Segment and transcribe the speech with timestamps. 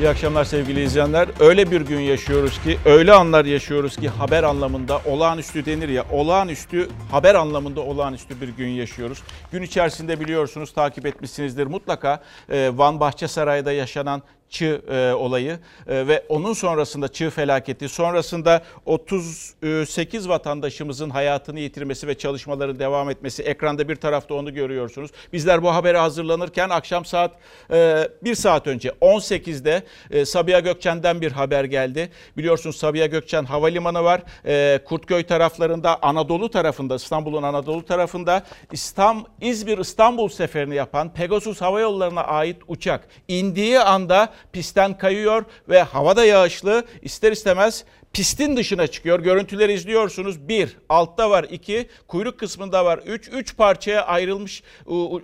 [0.00, 1.28] İyi akşamlar sevgili izleyenler.
[1.40, 6.88] Öyle bir gün yaşıyoruz ki, öyle anlar yaşıyoruz ki haber anlamında olağanüstü denir ya, olağanüstü
[7.10, 9.22] haber anlamında olağanüstü bir gün yaşıyoruz.
[9.52, 14.22] Gün içerisinde biliyorsunuz takip etmişsinizdir mutlaka Van Bahçesaray'da yaşanan
[14.54, 15.58] Çığ e, olayı
[15.88, 23.42] e, ve onun sonrasında Çığ felaketi, sonrasında 38 vatandaşımızın hayatını yitirmesi ve çalışmaların devam etmesi.
[23.42, 25.10] Ekranda bir tarafta onu görüyorsunuz.
[25.32, 27.32] Bizler bu habere hazırlanırken akşam saat
[27.70, 32.10] e, bir saat önce 18'de e, Sabiha Gökçen'den bir haber geldi.
[32.36, 34.22] Biliyorsunuz Sabiha Gökçen Havalimanı var.
[34.46, 38.42] E, Kurtköy taraflarında, Anadolu tarafında, İstanbul'un Anadolu tarafında
[38.72, 45.82] İstanbul, İzmir İstanbul seferini yapan Pegasus Hava Yolları'na ait uçak indiği anda pistten kayıyor ve
[45.82, 46.84] havada yağışlı.
[47.02, 49.20] İster istemez pistin dışına çıkıyor.
[49.20, 50.48] Görüntüleri izliyorsunuz.
[50.48, 53.28] Bir, altta var iki, kuyruk kısmında var üç.
[53.28, 54.62] Üç parçaya ayrılmış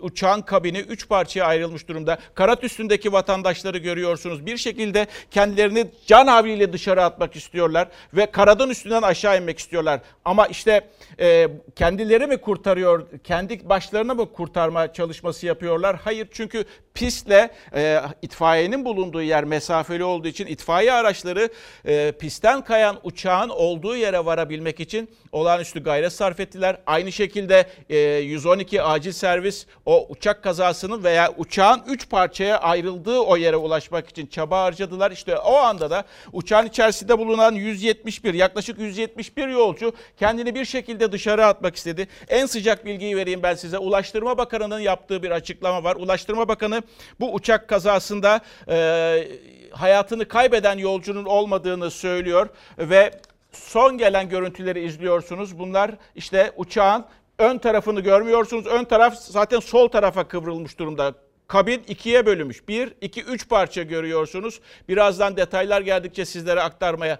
[0.01, 2.19] uçağın kabini üç parçaya ayrılmış durumda.
[2.35, 4.47] Karat üstündeki vatandaşları görüyorsunuz.
[4.47, 10.01] Bir şekilde kendilerini can havliyle dışarı atmak istiyorlar ve karadan üstünden aşağı inmek istiyorlar.
[10.25, 10.89] Ama işte
[11.21, 15.97] e, kendileri mi kurtarıyor, kendi başlarına mı kurtarma çalışması yapıyorlar?
[16.05, 21.49] Hayır çünkü pistle e, itfaiyenin bulunduğu yer mesafeli olduğu için itfaiye araçları
[21.85, 26.77] e, pistten kayan uçağın olduğu yere varabilmek için olağanüstü gayret sarf ettiler.
[26.87, 33.37] Aynı şekilde e, 112 acil servis o uçak kazasının veya uçağın 3 parçaya ayrıldığı o
[33.37, 35.11] yere ulaşmak için çaba harcadılar.
[35.11, 41.47] İşte o anda da uçağın içerisinde bulunan 171 yaklaşık 171 yolcu kendini bir şekilde dışarı
[41.47, 42.09] atmak istedi.
[42.29, 43.79] En sıcak bilgiyi vereyim ben size.
[43.79, 45.97] Ulaştırma Bakanı'nın yaptığı bir açıklama var.
[45.97, 46.83] Ulaştırma Bakanı
[47.21, 49.29] bu uçak kazasında e,
[49.71, 52.49] hayatını kaybeden yolcunun olmadığını söylüyor
[52.79, 53.21] ve
[53.53, 55.59] son gelen görüntüleri izliyorsunuz.
[55.59, 57.05] Bunlar işte uçağın
[57.39, 58.67] ön tarafını görmüyorsunuz.
[58.67, 61.15] Ön taraf zaten sol tarafa kıvrılmış durumda.
[61.49, 62.69] Kabin ikiye bölünmüş.
[62.69, 64.61] Bir, iki, üç parça görüyorsunuz.
[64.89, 67.19] Birazdan detaylar geldikçe sizlere aktarmaya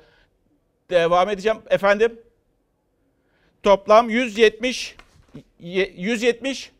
[0.91, 1.59] devam edeceğim.
[1.71, 2.21] Efendim?
[3.63, 4.97] Toplam 170
[5.59, 6.73] 170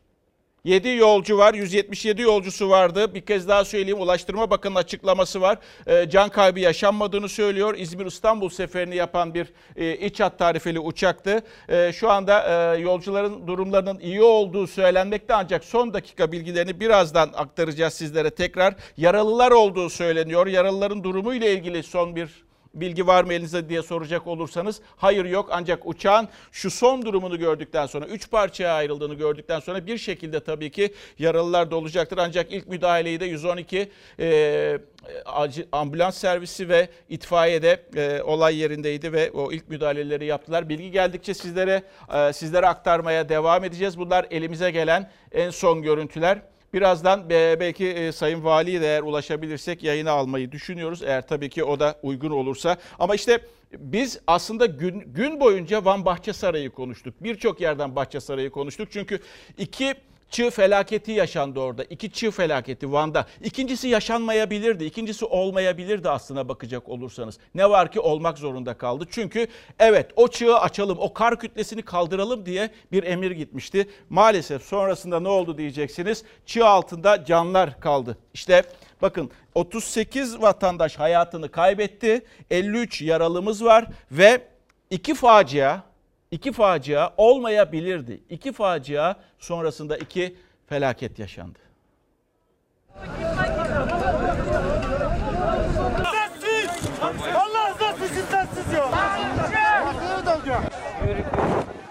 [0.65, 1.55] 7 yolcu var.
[1.55, 3.15] 177 yolcusu vardı.
[3.15, 4.01] Bir kez daha söyleyeyim.
[4.01, 5.59] Ulaştırma Bakanı'nın açıklaması var.
[5.87, 7.75] E, can kaybı yaşanmadığını söylüyor.
[7.79, 11.43] İzmir-İstanbul seferini yapan bir e, iç hat tarifeli uçaktı.
[11.69, 12.43] E, şu anda
[12.75, 18.75] e, yolcuların durumlarının iyi olduğu söylenmekte ancak son dakika bilgilerini birazdan aktaracağız sizlere tekrar.
[18.97, 20.47] Yaralılar olduğu söyleniyor.
[20.47, 25.49] Yaralıların durumu ile ilgili son bir bilgi var mı elinizde diye soracak olursanız hayır yok
[25.53, 30.71] ancak uçağın şu son durumunu gördükten sonra 3 parçaya ayrıldığını gördükten sonra bir şekilde tabii
[30.71, 34.79] ki yaralılar da olacaktır ancak ilk müdahaleyi de 112 e,
[35.73, 40.69] ambulans servisi ve itfaiyede e, olay yerindeydi ve o ilk müdahaleleri yaptılar.
[40.69, 41.83] Bilgi geldikçe sizlere
[42.15, 43.99] e, sizlere aktarmaya devam edeceğiz.
[43.99, 46.43] Bunlar elimize gelen en son görüntüler.
[46.75, 51.03] Birazdan belki e, Sayın Vali'ye de eğer ulaşabilirsek yayına almayı düşünüyoruz.
[51.03, 52.77] Eğer tabii ki o da uygun olursa.
[52.99, 53.41] Ama işte
[53.79, 57.15] biz aslında gün, gün boyunca Van Bahçe Sarayı konuştuk.
[57.21, 58.89] Birçok yerden Bahçe Sarayı konuştuk.
[58.93, 59.21] Çünkü
[59.59, 59.95] iki
[60.31, 61.85] çığ felaketi yaşandı orada.
[61.85, 63.27] İki çığ felaketi Van'da.
[63.43, 64.85] İkincisi yaşanmayabilirdi.
[64.85, 67.39] İkincisi olmayabilirdi aslına bakacak olursanız.
[67.55, 69.05] Ne var ki olmak zorunda kaldı.
[69.11, 69.47] Çünkü
[69.79, 73.89] evet o çığı açalım, o kar kütlesini kaldıralım diye bir emir gitmişti.
[74.11, 76.25] Maalesef sonrasında ne oldu diyeceksiniz.
[76.47, 78.19] Çığ altında canlar kaldı.
[78.35, 78.63] İşte
[79.03, 82.25] bakın 38 vatandaş hayatını kaybetti.
[82.51, 84.43] 53 yaralımız var ve
[84.91, 85.90] iki facia
[86.31, 88.21] iki facia olmayabilirdi.
[88.31, 90.37] İki facia sonrasında iki
[90.69, 91.59] felaket yaşandı.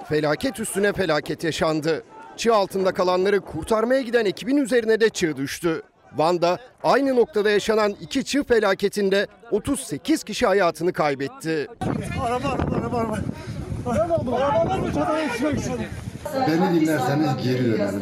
[0.09, 2.03] Felaket üstüne felaket yaşandı.
[2.37, 5.81] Çığ altında kalanları kurtarmaya giden ekibin üzerine de çığ düştü.
[6.15, 11.67] Van'da aynı noktada yaşanan iki çığ felaketinde 38 kişi hayatını kaybetti.
[12.21, 13.17] Araba, araba, araba, araba.
[16.47, 18.01] Beni dinlerseniz geri dönerim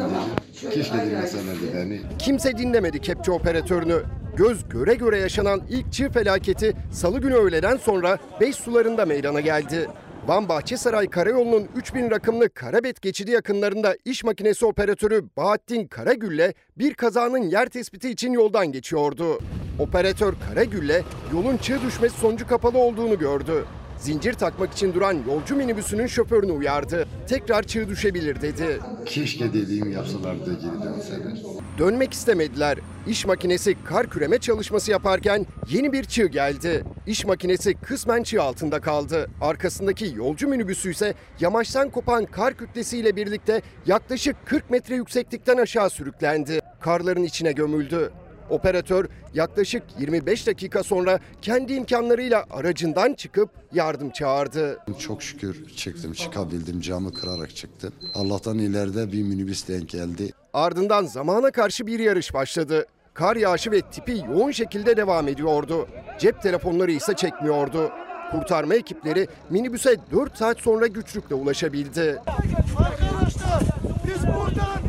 [0.61, 0.71] diye.
[0.71, 2.01] Keşke dinleselerdi beni.
[2.19, 4.01] Kimse dinlemedi kepçe operatörünü.
[4.37, 9.87] Göz göre göre yaşanan ilk çığ felaketi salı günü öğleden sonra 5 sularında meydana geldi.
[10.27, 17.41] Van Bahçesaray Karayolu'nun 3000 rakımlı Karabet geçidi yakınlarında iş makinesi operatörü Bahattin Karagül'le bir kazanın
[17.41, 19.39] yer tespiti için yoldan geçiyordu.
[19.79, 21.03] Operatör Karagül'le
[21.33, 23.65] yolun çığ düşmesi sonucu kapalı olduğunu gördü.
[23.99, 27.07] Zincir takmak için duran yolcu minibüsünün şoförünü uyardı.
[27.29, 28.79] Tekrar çığ düşebilir dedi.
[29.05, 31.43] Keşke dediğimi yapsalar da geri dönseler.
[31.77, 32.77] Dönmek istemediler.
[33.07, 36.83] İş makinesi kar küreme çalışması yaparken yeni bir çığ geldi.
[37.07, 39.29] İş makinesi kısmen çığ altında kaldı.
[39.41, 46.59] Arkasındaki yolcu minibüsü ise yamaçtan kopan kar kütlesiyle birlikte yaklaşık 40 metre yükseklikten aşağı sürüklendi.
[46.79, 48.11] Karların içine gömüldü.
[48.49, 54.79] Operatör yaklaşık 25 dakika sonra kendi imkanlarıyla aracından çıkıp yardım çağırdı.
[54.99, 57.93] Çok şükür çıktım çıkabildim camı kırarak çıktım.
[58.15, 60.31] Allah'tan ileride bir minibüs denk geldi.
[60.53, 62.85] Ardından zamana karşı bir yarış başladı.
[63.13, 65.87] Kar yağışı ve tipi yoğun şekilde devam ediyordu.
[66.19, 67.91] Cep telefonları ise çekmiyordu.
[68.31, 72.19] Kurtarma ekipleri minibüse 4 saat sonra güçlükle ulaşabildi.
[72.77, 73.63] Arkadaşlar
[74.07, 74.79] biz buradan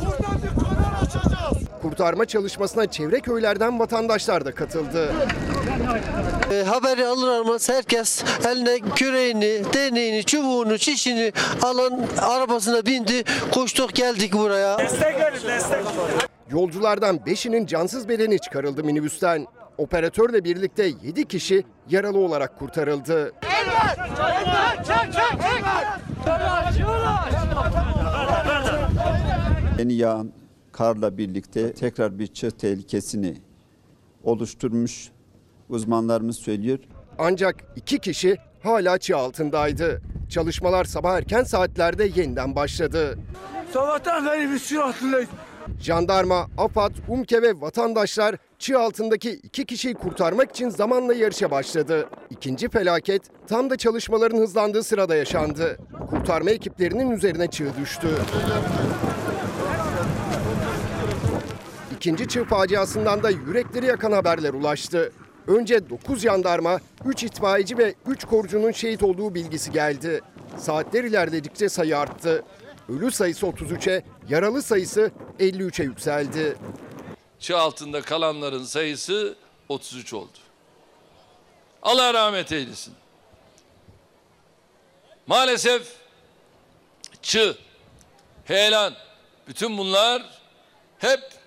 [0.00, 1.58] buradan bir kanal açacağız.
[1.84, 5.12] Kurtarma çalışmasına çevre köylerden vatandaşlar da katıldı.
[6.52, 11.32] E, haberi alır almaz herkes eline küreğini, deneyini, çubuğunu, çişini
[11.62, 13.24] alan arabasına bindi.
[13.52, 14.76] Koştuk geldik buraya.
[16.50, 19.46] Yolculardan 5'inin cansız bedeni çıkarıldı minibüsten.
[19.78, 23.32] Operatörle birlikte 7 kişi yaralı olarak kurtarıldı.
[29.78, 30.43] Yeni yağan
[30.76, 33.36] karla birlikte tekrar bir çığ tehlikesini
[34.24, 35.10] oluşturmuş
[35.68, 36.78] uzmanlarımız söylüyor.
[37.18, 40.02] Ancak 2 kişi hala çığ altındaydı.
[40.30, 43.18] Çalışmalar sabah erken saatlerde yeniden başladı.
[43.72, 45.28] Sabahtan beri biz şu altındayız.
[45.80, 52.08] Jandarma, AFAD, UMKE ve vatandaşlar çığ altındaki iki kişiyi kurtarmak için zamanla yarışa başladı.
[52.30, 55.78] İkinci felaket tam da çalışmaların hızlandığı sırada yaşandı.
[56.10, 58.08] Kurtarma ekiplerinin üzerine çığ düştü.
[62.04, 65.12] İkinci çığ faciasından da yürekleri yakan haberler ulaştı.
[65.46, 70.20] Önce 9 jandarma, 3 itfaiyeci ve 3 korucunun şehit olduğu bilgisi geldi.
[70.58, 72.44] Saatler ilerledikçe sayı arttı.
[72.88, 76.56] Ölü sayısı 33'e, yaralı sayısı 53'e yükseldi.
[77.38, 79.36] çığ altında kalanların sayısı
[79.68, 80.38] 33 oldu.
[81.82, 82.94] Allah rahmet eylesin.
[85.26, 85.92] Maalesef
[87.22, 87.56] çığ,
[88.44, 88.94] heyelan,
[89.48, 90.22] bütün bunlar
[90.98, 91.43] hep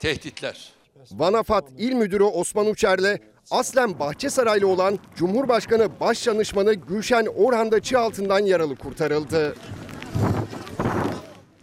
[0.00, 0.72] tehditler.
[1.12, 3.18] Vanafat İl Müdürü Osman Uçer'le
[3.50, 9.56] aslen Bahçesaraylı olan Cumhurbaşkanı Başdanışmanı Gülşen Orhan da çığ altından yaralı kurtarıldı.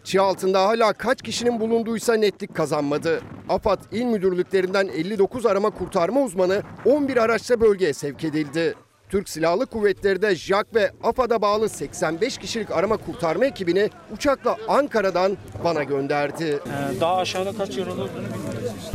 [0.03, 3.21] Çığ altında hala kaç kişinin bulunduğuysa netlik kazanmadı.
[3.49, 8.75] AFAD İl Müdürlüklerinden 59 arama kurtarma uzmanı 11 araçla bölgeye sevk edildi.
[9.13, 15.37] Türk Silahlı Kuvvetleri de JAK ve AFAD'a bağlı 85 kişilik arama kurtarma ekibini uçakla Ankara'dan
[15.63, 16.59] Van'a gönderdi.
[16.99, 18.91] Daha aşağıda kaç yer olduğunu bilmiyoruz.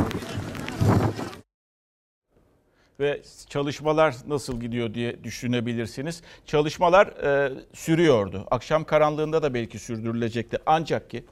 [3.00, 6.22] ve çalışmalar nasıl gidiyor diye düşünebilirsiniz.
[6.46, 8.46] Çalışmalar e, sürüyordu.
[8.50, 10.58] Akşam karanlığında da belki sürdürülecekti.
[10.66, 11.24] Ancak ki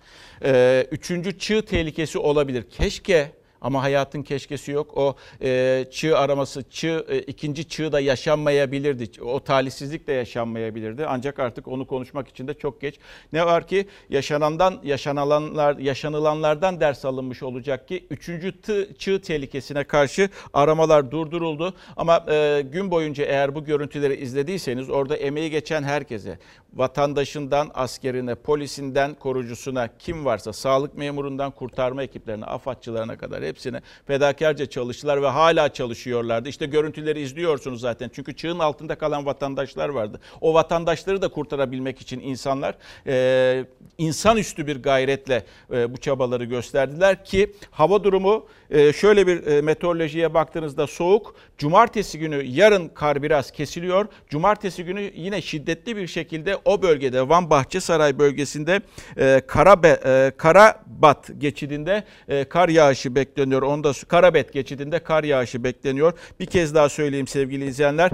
[0.45, 2.65] e, üçüncü çığ tehlikesi olabilir.
[2.71, 4.97] Keşke ama hayatın keşkesi yok.
[4.97, 9.23] O e, çığ araması, çığ e, ikinci çığ da yaşanmayabilirdi.
[9.23, 11.07] O talihsizlik de yaşanmayabilirdi.
[11.07, 12.95] Ancak artık onu konuşmak için de çok geç.
[13.33, 20.31] Ne var ki yaşanandan yaşanılanlar yaşanılanlardan ders alınmış olacak ki üçüncü tı, çığ tehlikesine karşı
[20.55, 21.75] aramalar durduruldu.
[21.97, 26.39] Ama e, gün boyunca eğer bu görüntüleri izlediyseniz orada emeği geçen herkese,
[26.75, 35.23] vatandaşından askerine, polisinden korucusuna kim varsa sağlık memurundan kurtarma ekiplerine, afatçılarına kadar hepsine fedakarca çalıştılar
[35.23, 36.49] ve hala çalışıyorlardı.
[36.49, 38.11] İşte görüntüleri izliyorsunuz zaten.
[38.15, 40.21] Çünkü çığın altında kalan vatandaşlar vardı.
[40.41, 42.75] O vatandaşları da kurtarabilmek için insanlar
[43.07, 43.65] e,
[43.99, 50.87] insanüstü bir gayretle e, bu çabaları gösterdiler ki hava durumu şöyle bir e, meteorolojiye baktığınızda
[50.87, 51.35] soğuk.
[51.59, 54.07] Cumartesi günü yarın kar biraz kesiliyor.
[54.29, 58.81] Cumartesi günü yine şiddetli bir şekilde o bölgede Van Bahçesaray bölgesinde
[59.17, 62.05] e, Karabe, e, Karabat geçidinde
[62.49, 63.63] kar yağışı bekleniyor.
[63.63, 66.13] Onda Karabet geçidinde kar yağışı bekleniyor.
[66.41, 68.11] Bir kez daha söyleyeyim sevgili izleyenler.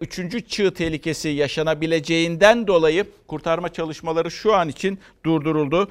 [0.00, 5.88] Üçüncü çığ tehlikesi yaşanabileceğinden dolayı kurtarma çalışmaları şu an için durduruldu.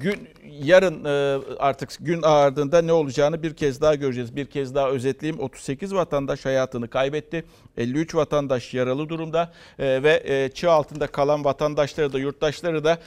[0.00, 0.28] Gün
[0.62, 4.36] yarın e, artık gün ardında ne olacağını bir kez daha göreceğiz.
[4.36, 5.42] Bir kez daha özetleyeyim.
[5.42, 7.44] 38 vatandaş hayatını kaybetti.
[7.76, 12.98] 53 vatandaş yaralı durumda E, ve e, çığ altında kalan vatandaşları da yurttaşları da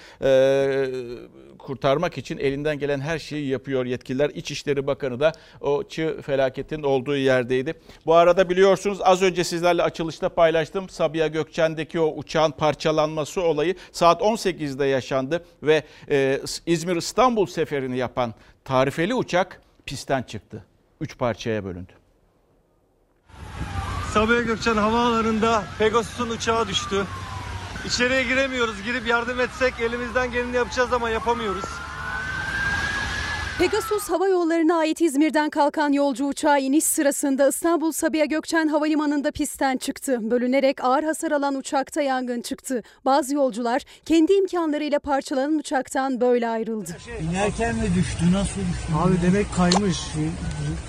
[1.58, 4.29] kurtarmak için elinden gelen her şeyi yapıyor yetkililer.
[4.29, 5.31] İçişleri Bakanı da
[5.62, 7.74] o çığ felaketin olduğu yerdeydi.
[8.05, 10.89] Bu arada biliyorsunuz az önce sizlerle açılışta paylaştım.
[10.89, 15.84] Sabiha Gökçen'deki o uçağın parçalanması olayı saat 18'de yaşandı ve
[16.65, 18.34] İzmir İstanbul seferini yapan
[18.66, 20.66] tarifeli uçak pistten çıktı.
[21.02, 21.92] Üç parçaya bölündü.
[24.14, 27.06] Sabiha Gökçen havaalanında Pegasus'un uçağı düştü.
[27.86, 28.84] İçeriye giremiyoruz.
[28.84, 31.66] Girip yardım etsek elimizden geleni yapacağız ama yapamıyoruz.
[33.62, 39.77] Pegasus Hava Yolları'na ait İzmir'den kalkan yolcu uçağı iniş sırasında İstanbul Sabiha Gökçen Havalimanı'nda pistten
[39.77, 40.18] çıktı.
[40.22, 42.84] Bölünerek ağır hasar alan uçakta yangın çıktı.
[43.06, 46.98] Bazı yolcular kendi imkanlarıyla parçalanan uçaktan böyle ayrıldı.
[47.32, 48.25] İnerken mi düştü?
[48.34, 48.94] Nasıl düştü?
[49.03, 49.98] Abi demek kaymış.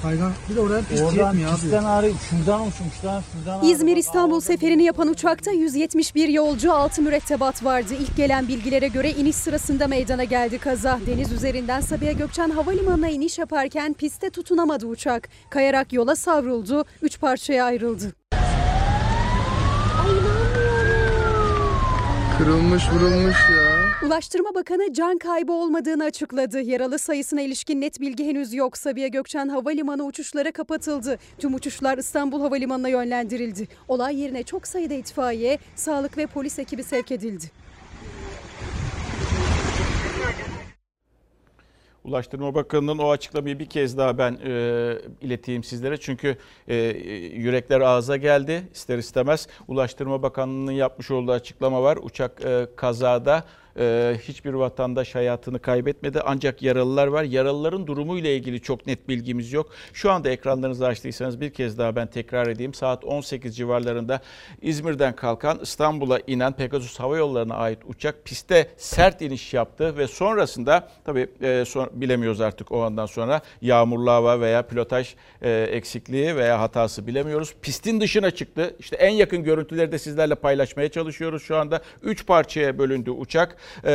[0.02, 0.32] Kaygan.
[0.50, 2.12] Bir de oradan pist Oradan pistten ağrı.
[2.30, 3.22] Şuradan uçmuşlar.
[3.32, 7.94] Şuradan İzmir İstanbul seferini yapan uçakta 171 yolcu 6 mürettebat vardı.
[8.00, 11.00] İlk gelen bilgilere göre iniş sırasında meydana geldi kaza.
[11.06, 15.28] Deniz üzerinden Sabiha Gökçen Havalimanı'na iniş yaparken pistte tutunamadı uçak.
[15.50, 18.12] Kayarak yola savruldu, 3 parçaya ayrıldı.
[22.38, 23.72] Kırılmış vurulmuş ya.
[24.06, 26.60] Ulaştırma Bakanı can kaybı olmadığını açıkladı.
[26.60, 28.76] Yaralı sayısına ilişkin net bilgi henüz yok.
[28.76, 31.18] Sabiha Gökçen Havalimanı uçuşlara kapatıldı.
[31.38, 33.68] Tüm uçuşlar İstanbul Havalimanı'na yönlendirildi.
[33.88, 37.61] Olay yerine çok sayıda itfaiye, sağlık ve polis ekibi sevk edildi.
[42.04, 44.52] Ulaştırma Bakanı'nın o açıklamayı bir kez daha ben e,
[45.20, 45.96] ileteyim sizlere.
[45.96, 46.36] Çünkü
[46.68, 46.76] e,
[47.34, 49.48] yürekler ağza geldi ister istemez.
[49.68, 51.98] Ulaştırma Bakanlığı'nın yapmış olduğu açıklama var.
[52.02, 53.44] Uçak e, kazada
[53.78, 56.20] e, hiçbir vatandaş hayatını kaybetmedi.
[56.24, 57.24] Ancak yaralılar var.
[57.24, 59.70] Yaralıların durumu ile ilgili çok net bilgimiz yok.
[59.92, 62.74] Şu anda ekranlarınızı açtıysanız bir kez daha ben tekrar edeyim.
[62.74, 64.20] Saat 18 civarlarında
[64.62, 70.88] İzmir'den kalkan İstanbul'a inen Pegasus Hava Yolları'na ait uçak piste sert iniş yaptı ve sonrasında
[71.04, 76.60] tabii e, son, bilemiyoruz artık o andan sonra yağmurlu hava veya pilotaj e, eksikliği veya
[76.60, 77.54] hatası bilemiyoruz.
[77.62, 78.76] Pistin dışına çıktı.
[78.78, 81.82] İşte en yakın görüntüleri de sizlerle paylaşmaya çalışıyoruz şu anda.
[82.02, 83.56] Üç parçaya bölündü uçak.
[83.84, 83.90] E,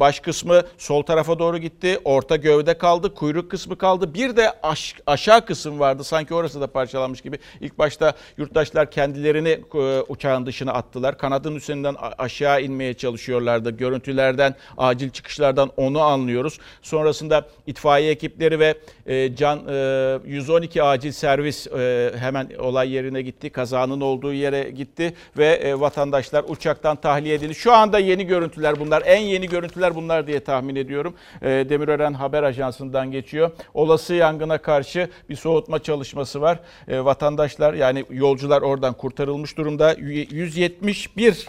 [0.00, 1.98] baş kısmı sol tarafa doğru gitti.
[2.04, 3.14] Orta gövde kaldı.
[3.14, 4.14] Kuyruk kısmı kaldı.
[4.14, 6.04] Bir de aş, aşağı kısım vardı.
[6.04, 7.38] Sanki orası da parçalanmış gibi.
[7.60, 11.18] İlk başta yurttaşlar kendilerini e, uçağın dışına attılar.
[11.18, 13.70] Kanadın üzerinden aşağı inmeye çalışıyorlardı.
[13.70, 16.58] Görüntülerden, acil çıkışlardan onu anlıyoruz.
[16.82, 18.74] Sonrasında itfaiye ekipleri ve
[19.06, 23.50] e, can e, 112 acil servis e, hemen olay yerine gitti.
[23.50, 27.54] Kazanın olduğu yere gitti ve e, vatandaşlar uçaktan tahliye edildi.
[27.54, 29.02] Şu anda yeni görüntüler bunlar.
[29.12, 31.14] En yeni görüntüler bunlar diye tahmin ediyorum.
[31.42, 33.50] E, Demirören Haber Ajansı'ndan geçiyor.
[33.74, 36.60] Olası yangına karşı bir soğutma çalışması var.
[36.88, 39.92] E, vatandaşlar yani yolcular oradan kurtarılmış durumda.
[39.98, 41.48] 171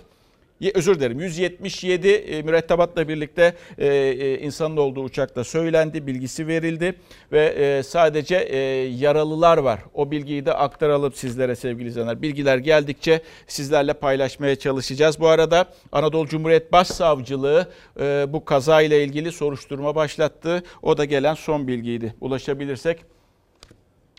[0.74, 6.96] özür dilerim 177 e, mürettebatla birlikte e, e, insanın olduğu uçakta söylendi, bilgisi verildi
[7.32, 8.36] ve sadece
[8.98, 9.80] yaralılar var.
[9.94, 12.22] O bilgiyi de aktaralım sizlere sevgili izleyenler.
[12.22, 15.20] Bilgiler geldikçe sizlerle paylaşmaya çalışacağız.
[15.20, 17.68] Bu arada Anadolu Cumhuriyet Başsavcılığı
[18.28, 20.64] bu kaza ile ilgili soruşturma başlattı.
[20.82, 22.14] O da gelen son bilgiydi.
[22.22, 23.13] Ulaşabilirsek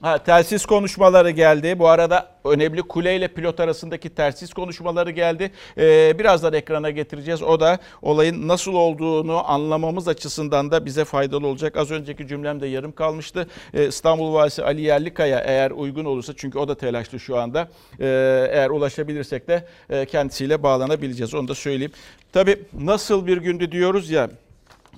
[0.02, 1.78] Ha, telsiz konuşmaları geldi.
[1.78, 5.50] Bu arada önemli kule ile pilot arasındaki telsiz konuşmaları geldi.
[5.78, 7.42] Ee, birazdan ekrana getireceğiz.
[7.42, 11.76] O da olayın nasıl olduğunu anlamamız açısından da bize faydalı olacak.
[11.76, 13.48] Az önceki cümlem de yarım kalmıştı.
[13.74, 17.68] Ee, İstanbul Valisi Ali Yerlikaya eğer uygun olursa çünkü o da telaşlı şu anda.
[18.00, 21.34] Ee, eğer ulaşabilirsek de e, kendisiyle bağlanabileceğiz.
[21.34, 21.92] Onu da söyleyeyim.
[22.32, 24.30] Tabii nasıl bir gündü diyoruz ya.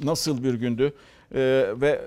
[0.02, 0.92] Nasıl bir gündü
[1.34, 2.00] ee, ve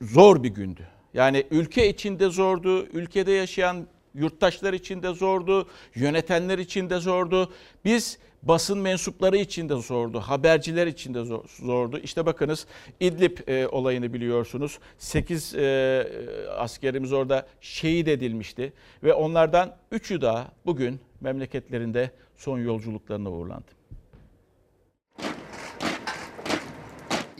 [0.00, 0.82] zor bir gündü.
[1.14, 7.52] Yani ülke içinde zordu, ülkede yaşayan yurttaşlar için de zordu, yönetenler için de zordu.
[7.84, 11.98] Biz basın mensupları için de zordu, haberciler için de zordu.
[11.98, 12.66] İşte bakınız
[13.00, 14.78] İdlib e, olayını biliyorsunuz.
[14.98, 16.06] 8 e,
[16.58, 23.79] askerimiz orada şehit edilmişti ve onlardan 3'ü daha bugün memleketlerinde son yolculuklarına uğurlandı.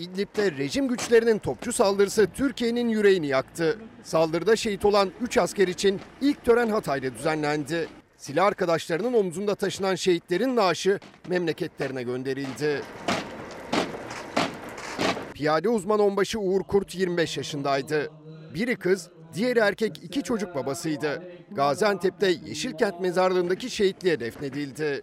[0.00, 3.78] İdlib'de rejim güçlerinin topçu saldırısı Türkiye'nin yüreğini yaktı.
[4.02, 7.88] Saldırıda şehit olan 3 asker için ilk tören Hatay'da düzenlendi.
[8.16, 12.82] Silah arkadaşlarının omzunda taşınan şehitlerin naaşı memleketlerine gönderildi.
[15.34, 18.10] Piyade uzman onbaşı Uğur Kurt 25 yaşındaydı.
[18.54, 21.22] Biri kız, diğeri erkek iki çocuk babasıydı.
[21.50, 25.02] Gaziantep'te Yeşilkent mezarlığındaki şehitliğe defnedildi.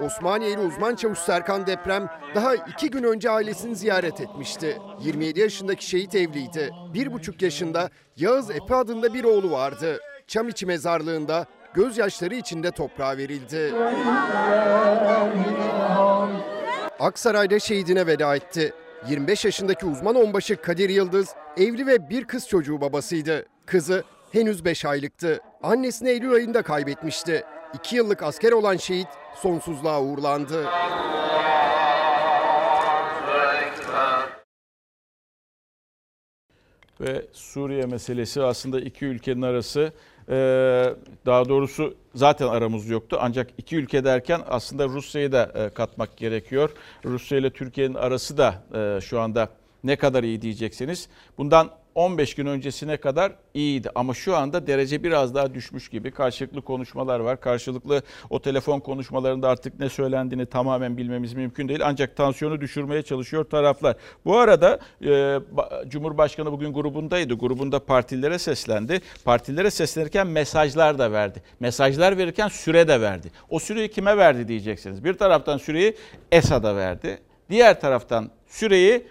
[0.00, 4.78] Osmaniyeli uzman çavuş Serkan Deprem daha iki gün önce ailesini ziyaret etmişti.
[5.00, 6.70] 27 yaşındaki şehit evliydi.
[6.94, 10.00] Bir buçuk yaşında Yağız Epe adında bir oğlu vardı.
[10.26, 13.74] Çamiçi mezarlığında gözyaşları içinde toprağa verildi.
[17.00, 18.72] Aksaray'da şehidine veda etti.
[19.08, 23.46] 25 yaşındaki uzman onbaşı Kadir Yıldız evli ve bir kız çocuğu babasıydı.
[23.66, 25.40] Kızı henüz 5 aylıktı.
[25.62, 27.44] Annesini Eylül ayında kaybetmişti.
[27.74, 30.66] 2 yıllık asker olan şehit sonsuzluğa uğurlandı.
[37.00, 39.92] Ve Suriye meselesi aslında iki ülkenin arası
[41.26, 43.18] daha doğrusu zaten aramız yoktu.
[43.20, 46.70] Ancak iki ülke derken aslında Rusya'yı da katmak gerekiyor.
[47.04, 48.62] Rusya ile Türkiye'nin arası da
[49.00, 49.48] şu anda
[49.84, 51.08] Ne kadar iyi diyeceksiniz.
[51.38, 56.10] Bundan 15 gün öncesine kadar iyiydi ama şu anda derece biraz daha düşmüş gibi.
[56.10, 57.40] Karşılıklı konuşmalar var.
[57.40, 61.80] Karşılıklı o telefon konuşmalarında artık ne söylendiğini tamamen bilmemiz mümkün değil.
[61.84, 63.96] Ancak tansiyonu düşürmeye çalışıyor taraflar.
[64.24, 67.34] Bu arada e, ba- Cumhurbaşkanı bugün grubundaydı.
[67.34, 69.00] Grubunda partilere seslendi.
[69.24, 71.42] Partilere seslenirken mesajlar da verdi.
[71.60, 73.30] Mesajlar verirken süre de verdi.
[73.50, 75.04] O süreyi kime verdi diyeceksiniz.
[75.04, 75.96] Bir taraftan süreyi
[76.32, 77.18] Esad'a verdi.
[77.50, 79.06] Diğer taraftan süreyi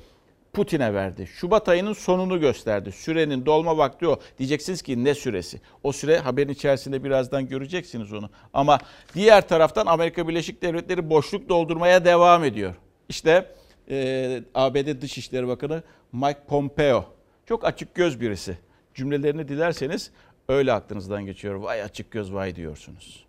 [0.57, 1.27] Putin'e verdi.
[1.27, 2.91] Şubat ayının sonunu gösterdi.
[2.91, 4.19] Sürenin dolma vakti o.
[4.37, 5.61] Diyeceksiniz ki ne süresi?
[5.83, 8.29] O süre haberin içerisinde birazdan göreceksiniz onu.
[8.53, 8.79] Ama
[9.13, 12.75] diğer taraftan Amerika Birleşik Devletleri boşluk doldurmaya devam ediyor.
[13.09, 13.51] İşte
[13.89, 17.05] e, ABD Dışişleri Bakanı Mike Pompeo.
[17.45, 18.57] Çok açık göz birisi.
[18.93, 20.11] Cümlelerini dilerseniz
[20.49, 21.55] öyle aklınızdan geçiyor.
[21.55, 23.26] Vay açık göz vay diyorsunuz.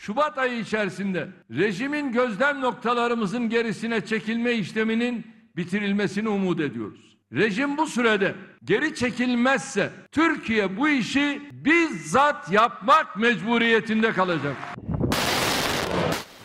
[0.00, 5.26] Şubat ayı içerisinde rejimin gözlem noktalarımızın gerisine çekilme işleminin
[5.56, 7.16] bitirilmesini umut ediyoruz.
[7.32, 14.56] Rejim bu sürede geri çekilmezse Türkiye bu işi bizzat yapmak mecburiyetinde kalacak.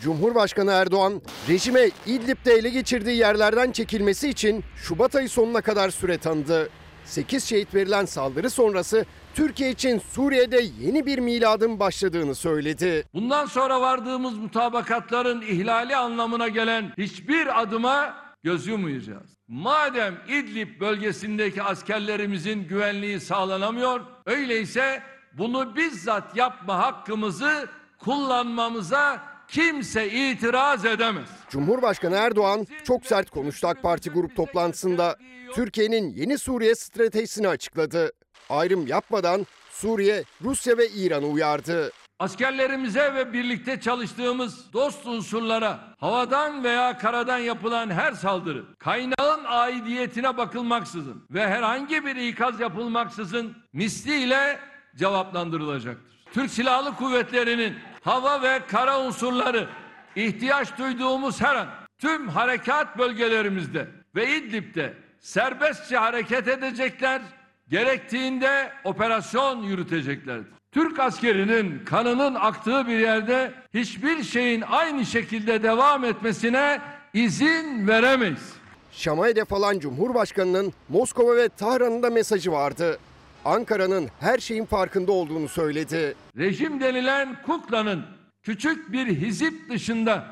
[0.00, 6.68] Cumhurbaşkanı Erdoğan, rejime İdlib'de ele geçirdiği yerlerden çekilmesi için Şubat ayı sonuna kadar süre tanıdı.
[7.04, 9.06] 8 şehit verilen saldırı sonrası
[9.36, 13.04] Türkiye için Suriye'de yeni bir miladın başladığını söyledi.
[13.14, 19.30] Bundan sonra vardığımız mutabakatların ihlali anlamına gelen hiçbir adıma göz yumayacağız.
[19.48, 25.02] Madem İdlib bölgesindeki askerlerimizin güvenliği sağlanamıyor, öyleyse
[25.38, 31.28] bunu bizzat yapma hakkımızı kullanmamıza kimse itiraz edemez.
[31.50, 35.16] Cumhurbaşkanı Erdoğan çok sert konuştu AK Parti grup toplantısında.
[35.54, 38.12] Türkiye'nin yeni Suriye stratejisini açıkladı.
[38.48, 41.92] Ayrım yapmadan Suriye, Rusya ve İran'ı uyardı.
[42.18, 51.26] Askerlerimize ve birlikte çalıştığımız dost unsurlara havadan veya karadan yapılan her saldırı kaynağın aidiyetine bakılmaksızın
[51.30, 54.58] ve herhangi bir ikaz yapılmaksızın misliyle
[54.96, 56.16] cevaplandırılacaktır.
[56.32, 57.74] Türk Silahlı Kuvvetleri'nin
[58.04, 59.68] hava ve kara unsurları
[60.16, 67.22] ihtiyaç duyduğumuz her an tüm harekat bölgelerimizde ve İdlib'de serbestçe hareket edecekler,
[67.68, 70.56] gerektiğinde operasyon yürüteceklerdir.
[70.72, 76.80] Türk askerinin kanının aktığı bir yerde hiçbir şeyin aynı şekilde devam etmesine
[77.14, 78.52] izin veremeyiz.
[78.92, 82.98] Şam'a hedef alan Cumhurbaşkanı'nın Moskova ve Tahran'ın da mesajı vardı.
[83.44, 86.14] Ankara'nın her şeyin farkında olduğunu söyledi.
[86.36, 88.04] Rejim denilen kuklanın
[88.42, 90.24] küçük bir hizip dışında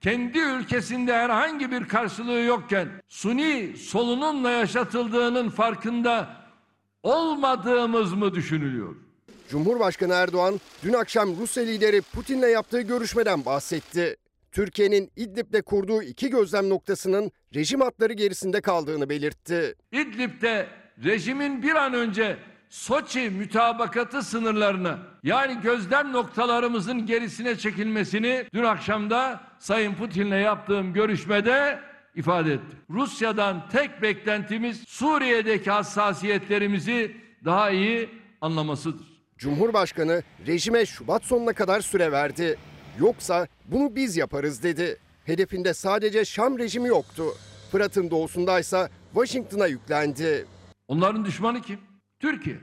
[0.00, 6.41] kendi ülkesinde herhangi bir karşılığı yokken suni solunumla yaşatıldığının farkında
[7.02, 8.96] olmadığımız mı düşünülüyor?
[9.48, 14.16] Cumhurbaşkanı Erdoğan dün akşam Rusya lideri Putin'le yaptığı görüşmeden bahsetti.
[14.52, 19.74] Türkiye'nin İdlib'de kurduğu iki gözlem noktasının rejim hatları gerisinde kaldığını belirtti.
[19.92, 20.66] İdlib'de
[21.04, 22.38] rejimin bir an önce
[22.72, 31.80] Soçi mütabakatı sınırlarına yani gözlem noktalarımızın gerisine çekilmesini dün akşamda Sayın Putin'le yaptığım görüşmede
[32.16, 32.78] ifade ettim.
[32.90, 38.08] Rusya'dan tek beklentimiz Suriye'deki hassasiyetlerimizi daha iyi
[38.40, 39.06] anlamasıdır.
[39.38, 42.58] Cumhurbaşkanı rejime Şubat sonuna kadar süre verdi.
[43.00, 44.96] Yoksa bunu biz yaparız dedi.
[45.24, 47.24] Hedefinde sadece Şam rejimi yoktu.
[47.72, 50.46] Fırat'ın doğusundaysa Washington'a yüklendi.
[50.88, 51.78] Onların düşmanı kim?
[52.20, 52.56] Türkiye.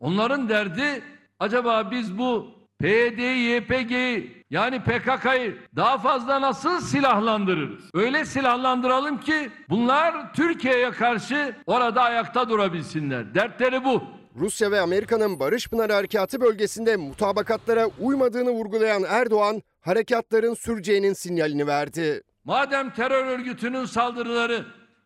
[0.00, 1.02] Onların derdi
[1.38, 7.84] acaba biz bu PYD'yi, YPG'yi yani PKK'yı daha fazla nasıl silahlandırırız?
[7.94, 13.34] Öyle silahlandıralım ki bunlar Türkiye'ye karşı orada ayakta durabilsinler.
[13.34, 14.02] Dertleri bu.
[14.36, 22.22] Rusya ve Amerika'nın Barış Pınarı Harekatı bölgesinde mutabakatlara uymadığını vurgulayan Erdoğan, harekatların süreceğinin sinyalini verdi.
[22.44, 24.64] Madem terör örgütünün saldırıları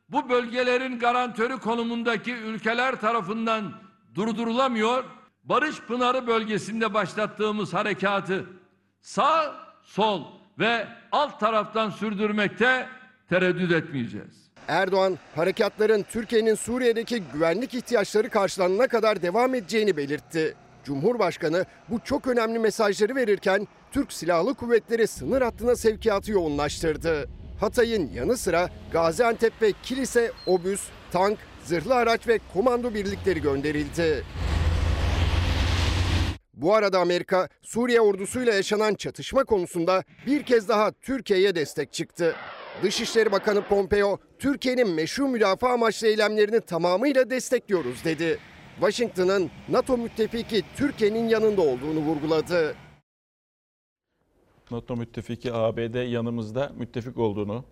[0.08, 3.72] bu bölgelerin garantörü konumundaki ülkeler tarafından
[4.14, 5.04] durdurulamıyor,
[5.44, 8.46] Barış Pınarı bölgesinde başlattığımız harekatı
[9.00, 10.22] sağ, sol
[10.58, 12.86] ve alt taraftan sürdürmekte
[13.28, 14.50] tereddüt etmeyeceğiz.
[14.68, 20.54] Erdoğan, harekatların Türkiye'nin Suriye'deki güvenlik ihtiyaçları karşılanana kadar devam edeceğini belirtti.
[20.84, 27.28] Cumhurbaşkanı bu çok önemli mesajları verirken Türk Silahlı Kuvvetleri sınır hattına sevkiyatı yoğunlaştırdı.
[27.60, 30.80] Hatay'ın yanı sıra Gaziantep ve Kilis'e obüs,
[31.12, 34.24] tank, zırhlı araç ve komando birlikleri gönderildi.
[36.60, 42.34] Bu arada Amerika, Suriye ordusuyla yaşanan çatışma konusunda bir kez daha Türkiye'ye destek çıktı.
[42.82, 48.38] Dışişleri Bakanı Pompeo, Türkiye'nin meşru müdafaa amaçlı eylemlerini tamamıyla destekliyoruz dedi.
[48.80, 52.74] Washington'ın NATO müttefiki Türkiye'nin yanında olduğunu vurguladı.
[54.70, 57.64] NATO müttefiki ABD yanımızda müttefik olduğunu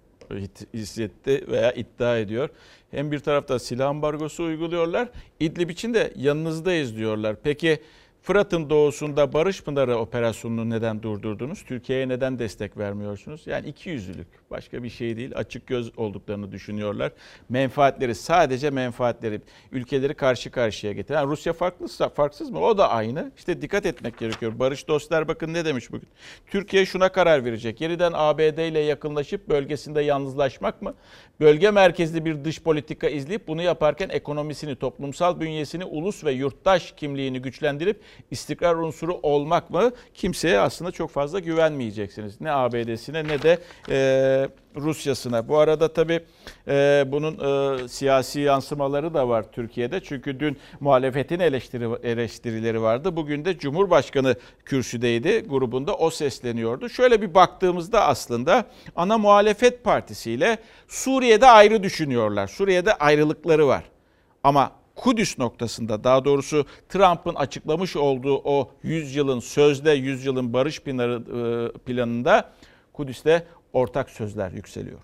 [0.74, 2.48] hissetti veya iddia ediyor.
[2.90, 5.08] Hem bir tarafta silah ambargosu uyguluyorlar.
[5.40, 7.36] İdlib için de yanınızdayız diyorlar.
[7.42, 7.82] Peki
[8.22, 11.62] Fırat'ın doğusunda Barış Pınarı operasyonunu neden durdurdunuz?
[11.64, 13.42] Türkiye'ye neden destek vermiyorsunuz?
[13.46, 14.26] Yani iki yüzlülük.
[14.50, 15.32] Başka bir şey değil.
[15.34, 17.12] Açık göz olduklarını düşünüyorlar.
[17.48, 19.40] Menfaatleri sadece menfaatleri
[19.72, 21.28] ülkeleri karşı karşıya getiren.
[21.28, 22.60] Rusya farklı farksız mı?
[22.60, 23.32] O da aynı.
[23.36, 24.58] İşte dikkat etmek gerekiyor.
[24.58, 26.08] Barış dostlar bakın ne demiş bugün.
[26.46, 27.80] Türkiye şuna karar verecek.
[27.80, 30.94] Yeniden ABD ile yakınlaşıp bölgesinde yalnızlaşmak mı?
[31.40, 37.42] Bölge merkezli bir dış politika izleyip bunu yaparken ekonomisini, toplumsal bünyesini, ulus ve yurttaş kimliğini
[37.42, 39.92] güçlendirip istikrar unsuru olmak mı?
[40.14, 42.40] Kimseye aslında çok fazla güvenmeyeceksiniz.
[42.40, 43.58] Ne ABD'sine ne de
[43.90, 45.48] e, Rusya'sına.
[45.48, 46.20] Bu arada tabii
[46.68, 50.00] e, bunun e, siyasi yansımaları da var Türkiye'de.
[50.00, 53.16] Çünkü dün muhalefetin eleştiri, eleştirileri vardı.
[53.16, 56.88] Bugün de Cumhurbaşkanı kürsüdeydi grubunda o sesleniyordu.
[56.88, 58.64] Şöyle bir baktığımızda aslında
[58.96, 62.46] ana muhalefet partisiyle Suriye'de ayrı düşünüyorlar.
[62.46, 63.84] Suriye'de ayrılıkları var.
[64.44, 70.80] Ama Kudüs noktasında daha doğrusu Trump'ın açıklamış olduğu o 100 yılın sözde 100 yılın barış
[70.80, 71.22] planı,
[71.74, 72.52] e, planında
[72.92, 75.00] Kudüs'te ortak sözler yükseliyor.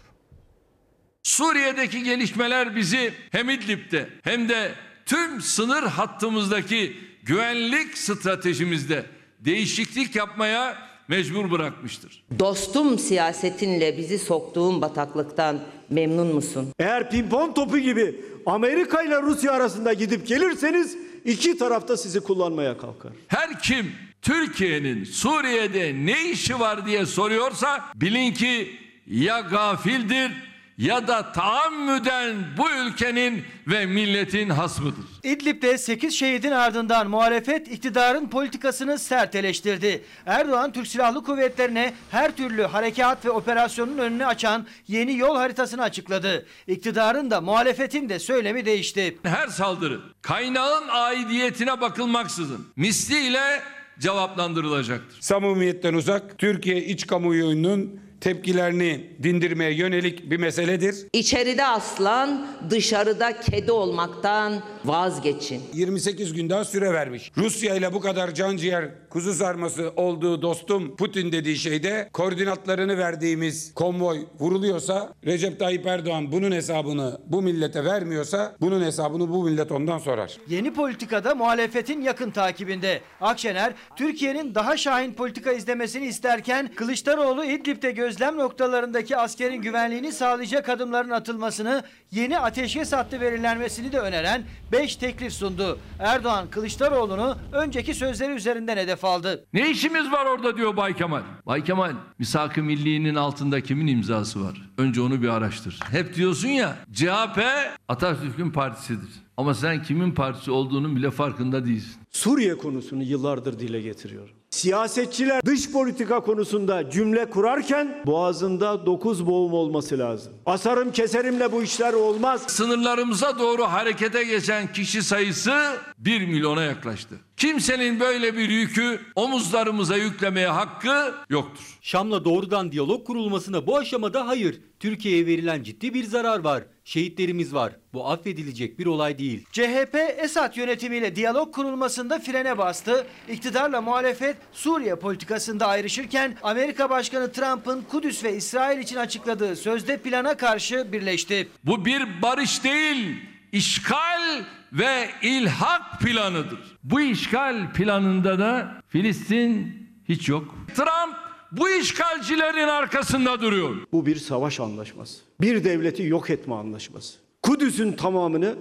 [1.22, 4.72] Suriye'deki gelişmeler bizi hem İdlib'de hem de
[5.06, 9.04] tüm sınır hattımızdaki güvenlik stratejimizde
[9.40, 10.76] değişiklik yapmaya
[11.08, 12.24] mecbur bırakmıştır.
[12.38, 16.68] Dostum siyasetinle bizi soktuğun bataklıktan memnun musun?
[16.78, 23.12] Eğer pimpon topu gibi Amerika ile Rusya arasında gidip gelirseniz iki tarafta sizi kullanmaya kalkar.
[23.28, 23.92] Her kim
[24.22, 28.70] Türkiye'nin Suriye'de ne işi var diye soruyorsa bilin ki
[29.06, 30.32] ya gafildir
[30.78, 35.04] ya da taammüden bu ülkenin ve milletin hasmıdır.
[35.22, 40.04] İdlib'de 8 şehidin ardından muhalefet iktidarın politikasını sert eleştirdi.
[40.26, 46.46] Erdoğan Türk Silahlı Kuvvetleri'ne her türlü harekat ve operasyonun önünü açan yeni yol haritasını açıkladı.
[46.66, 49.18] İktidarın da muhalefetin de söylemi değişti.
[49.22, 53.62] Her saldırı kaynağın aidiyetine bakılmaksızın misliyle
[53.98, 55.20] cevaplandırılacaktır.
[55.20, 60.96] Samimiyetten uzak Türkiye iç kamuoyunun tepkilerini dindirmeye yönelik bir meseledir.
[61.12, 65.62] İçeride aslan, dışarıda kedi olmaktan vazgeçin.
[65.72, 67.32] 28 gün daha süre vermiş.
[67.36, 73.74] Rusya ile bu kadar can ciğer kuzu sarması olduğu dostum Putin dediği şeyde koordinatlarını verdiğimiz
[73.74, 79.98] konvoy vuruluyorsa Recep Tayyip Erdoğan bunun hesabını bu millete vermiyorsa bunun hesabını bu millet ondan
[79.98, 80.36] sorar.
[80.48, 83.00] Yeni politikada muhalefetin yakın takibinde.
[83.20, 91.10] Akşener Türkiye'nin daha şahin politika izlemesini isterken Kılıçdaroğlu İdlib'de gözlem noktalarındaki askerin güvenliğini sağlayacak adımların
[91.10, 95.78] atılmasını, yeni ateşkes hattı belirlenmesini de öneren 5 teklif sundu.
[95.98, 99.44] Erdoğan Kılıçdaroğlu'nu önceki sözleri üzerinden hedef aldı.
[99.52, 101.22] Ne işimiz var orada diyor Bay Kemal.
[101.46, 104.70] Bay Kemal misak-ı milliğinin altında kimin imzası var?
[104.78, 105.80] Önce onu bir araştır.
[105.90, 107.42] Hep diyorsun ya CHP
[107.88, 109.10] Atatürk'ün partisidir.
[109.36, 112.02] Ama sen kimin partisi olduğunun bile farkında değilsin.
[112.10, 114.34] Suriye konusunu yıllardır dile getiriyorum.
[114.54, 120.32] Siyasetçiler dış politika konusunda cümle kurarken boğazında dokuz boğum olması lazım.
[120.46, 122.42] Asarım keserimle bu işler olmaz.
[122.46, 127.14] Sınırlarımıza doğru harekete geçen kişi sayısı 1 milyona yaklaştı.
[127.36, 131.78] Kimsenin böyle bir yükü omuzlarımıza yüklemeye hakkı yoktur.
[131.80, 134.60] Şam'la doğrudan diyalog kurulmasına bu aşamada hayır.
[134.80, 136.62] Türkiye'ye verilen ciddi bir zarar var.
[136.84, 137.72] Şehitlerimiz var.
[137.92, 139.44] Bu affedilecek bir olay değil.
[139.52, 143.06] CHP Esad yönetimiyle diyalog kurulmasında frene bastı.
[143.28, 150.36] İktidarla muhalefet Suriye politikasında ayrışırken Amerika Başkanı Trump'ın Kudüs ve İsrail için açıkladığı sözde plana
[150.36, 151.48] karşı birleşti.
[151.64, 153.16] Bu bir barış değil,
[153.52, 156.58] işgal ve ilhak planıdır.
[156.82, 160.54] Bu işgal planında da Filistin hiç yok.
[160.74, 161.23] Trump
[161.56, 163.76] bu işgalcilerin arkasında duruyor.
[163.92, 165.20] Bu bir savaş anlaşması.
[165.40, 167.18] Bir devleti yok etme anlaşması.
[167.42, 168.54] Kudüs'ün tamamını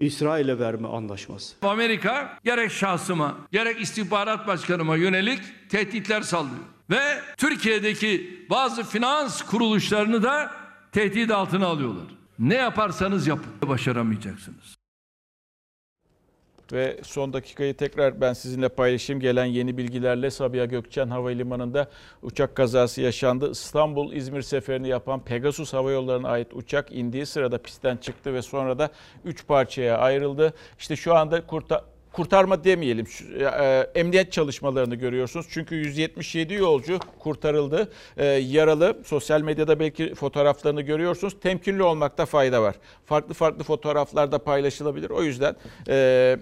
[0.00, 1.56] İsrail'e verme anlaşması.
[1.62, 6.64] Amerika gerek şahsıma gerek istihbarat başkanıma yönelik tehditler sallıyor.
[6.90, 10.50] Ve Türkiye'deki bazı finans kuruluşlarını da
[10.92, 12.06] tehdit altına alıyorlar.
[12.38, 14.77] Ne yaparsanız yapın başaramayacaksınız.
[16.72, 19.20] Ve son dakikayı tekrar ben sizinle paylaşayım.
[19.20, 21.88] Gelen yeni bilgilerle Sabiha Gökçen Havalimanı'nda
[22.22, 23.50] uçak kazası yaşandı.
[23.50, 28.90] İstanbul-İzmir seferini yapan Pegasus Hava Yolları'na ait uçak indiği sırada pistten çıktı ve sonra da
[29.24, 30.54] 3 parçaya ayrıldı.
[30.78, 33.06] İşte şu anda kurtar kurtarma demeyelim.
[33.06, 35.46] Şu, e, emniyet çalışmalarını görüyorsunuz.
[35.50, 37.90] Çünkü 177 yolcu kurtarıldı.
[38.16, 38.98] E, yaralı.
[39.04, 41.36] Sosyal medyada belki fotoğraflarını görüyorsunuz.
[41.40, 42.74] Temkinli olmakta fayda var.
[43.06, 45.10] Farklı farklı fotoğraflarda paylaşılabilir.
[45.10, 45.56] O yüzden
[45.88, 46.36] e, e,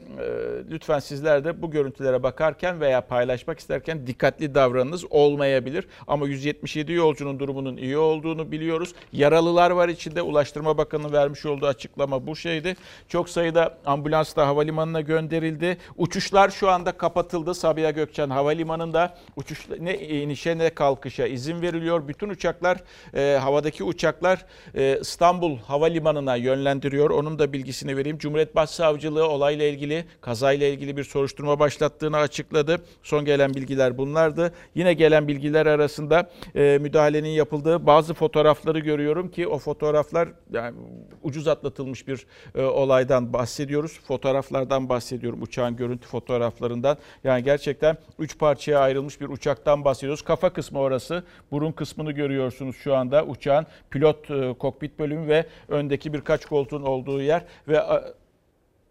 [0.71, 5.89] lütfen sizler de bu görüntülere bakarken veya paylaşmak isterken dikkatli davranınız olmayabilir.
[6.07, 8.95] Ama 177 yolcunun durumunun iyi olduğunu biliyoruz.
[9.13, 10.23] Yaralılar var içinde.
[10.23, 12.77] Ulaştırma Bakanı vermiş olduğu açıklama bu şeydi.
[13.09, 15.56] Çok sayıda ambulans da havalimanına gönderildi.
[15.97, 17.55] Uçuşlar şu anda kapatıldı.
[17.55, 22.09] Sabiha Gökçen Havalimanı'nda uçuş ne inişe ne kalkışa izin veriliyor.
[22.09, 22.79] Bütün uçaklar
[23.15, 27.11] e, havadaki uçaklar e, İstanbul Havalimanı'na yönlendiriyor.
[27.11, 28.19] Onun da bilgisini vereyim.
[28.19, 32.83] Cumhuriyet Başsavcılığı olayla ilgili kazayla ilgili bir soruşturma başlattığını açıkladı.
[33.03, 34.53] Son gelen bilgiler bunlardı.
[34.75, 40.77] Yine gelen bilgiler arasında e, müdahalenin yapıldığı bazı fotoğrafları görüyorum ki o fotoğraflar yani
[41.23, 44.01] ucuz atlatılmış bir e, olaydan bahsediyoruz.
[44.07, 46.99] Fotoğraflardan bahsediyorum uçağın görüntü fotoğraflarından.
[47.25, 50.23] Yani gerçekten üç parçaya ayrılmış bir uçaktan bahsediyoruz.
[50.23, 51.25] Kafa kısmı orası.
[51.51, 57.23] Burun kısmını görüyorsunuz şu anda uçağın pilot e, kokpit bölümü ve öndeki birkaç koltuğun olduğu
[57.23, 57.81] yer ve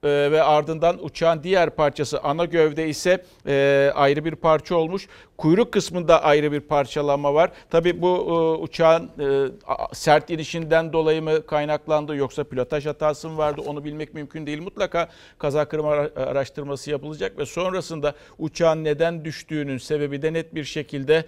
[0.06, 5.08] e, ve ardından uçağın diğer parçası ana gövde ise e, ayrı bir parça olmuş.
[5.38, 7.52] Kuyruk kısmında ayrı bir parçalanma var.
[7.70, 9.48] Tabii bu e, uçağın e,
[9.94, 14.62] sert inişinden dolayı mı kaynaklandı yoksa pilotaj hatası mı vardı onu bilmek mümkün değil.
[14.62, 21.26] Mutlaka kaza kırma araştırması yapılacak ve sonrasında uçağın neden düştüğünün sebebi de net bir şekilde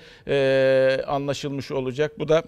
[1.08, 2.20] anlaşılmış olacak.
[2.20, 2.44] Bu da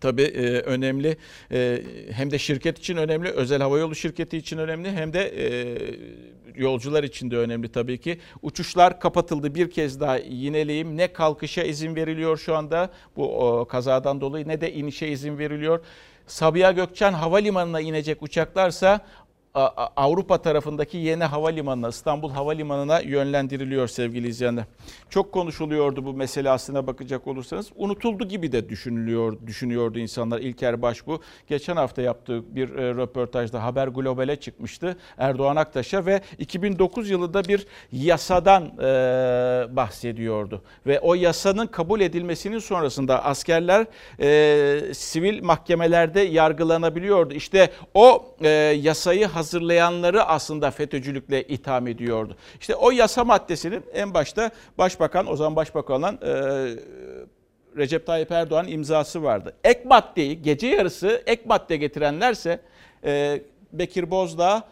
[0.00, 1.16] tabii e, önemli.
[1.52, 5.76] E, hem de şirket için önemli, özel havayolu şirketi için önemli hem de e,
[6.54, 8.18] yolcular için de önemli tabii ki.
[8.42, 9.54] Uçuşlar kapatıldı.
[9.54, 10.96] Bir kez daha yineleyeyim.
[10.96, 15.84] Ne kalkışa izin veriliyor şu anda bu o, kazadan dolayı ne de inişe izin veriliyor.
[16.26, 19.00] Sabiha Gökçen Havalimanı'na inecek uçaklarsa
[19.54, 24.64] Avrupa tarafındaki yeni havalimanına, İstanbul Havalimanı'na yönlendiriliyor sevgili izleyenler.
[25.10, 27.70] Çok konuşuluyordu bu mesele aslına bakacak olursanız.
[27.76, 30.38] Unutuldu gibi de düşünülüyor, düşünüyordu insanlar.
[30.40, 37.10] İlker Başbu geçen hafta yaptığı bir e, röportajda Haber Global'e çıkmıştı Erdoğan Aktaş'a ve 2009
[37.10, 38.86] yılında bir yasadan e,
[39.76, 40.62] bahsediyordu.
[40.86, 43.86] Ve o yasanın kabul edilmesinin sonrasında askerler
[44.20, 47.34] e, sivil mahkemelerde yargılanabiliyordu.
[47.34, 52.36] İşte o e, yasayı hazırlayan hazırlayanları aslında FETÖ'cülükle itham ediyordu.
[52.60, 56.32] İşte o yasa maddesinin en başta Başbakan, o zaman Başbakan olan e,
[57.76, 59.54] Recep Tayyip Erdoğan imzası vardı.
[59.64, 62.60] Ek maddeyi, gece yarısı ek madde getirenlerse
[63.04, 64.62] e, Bekir Bozdağ,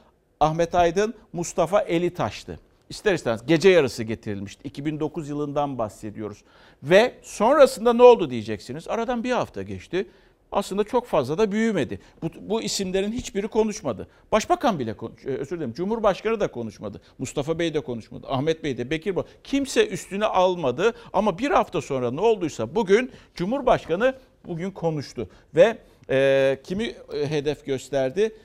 [0.40, 2.58] Ahmet Aydın, Mustafa Elitaş'tı.
[2.88, 4.68] İster istemez gece yarısı getirilmişti.
[4.68, 6.38] 2009 yılından bahsediyoruz.
[6.82, 8.88] Ve sonrasında ne oldu diyeceksiniz.
[8.88, 10.06] Aradan bir hafta geçti
[10.52, 12.00] aslında çok fazla da büyümedi.
[12.22, 14.08] Bu, bu isimlerin hiçbiri konuşmadı.
[14.32, 14.90] Başbakan bile
[15.24, 17.00] e, özür dilerim Cumhurbaşkanı da konuşmadı.
[17.18, 18.26] Mustafa Bey de konuşmadı.
[18.30, 19.22] Ahmet Bey de Bekir Bey.
[19.44, 24.14] Kimse üstüne almadı ama bir hafta sonra ne olduysa bugün Cumhurbaşkanı
[24.46, 25.78] bugün konuştu ve
[26.10, 28.36] e, kimi e, hedef gösterdi?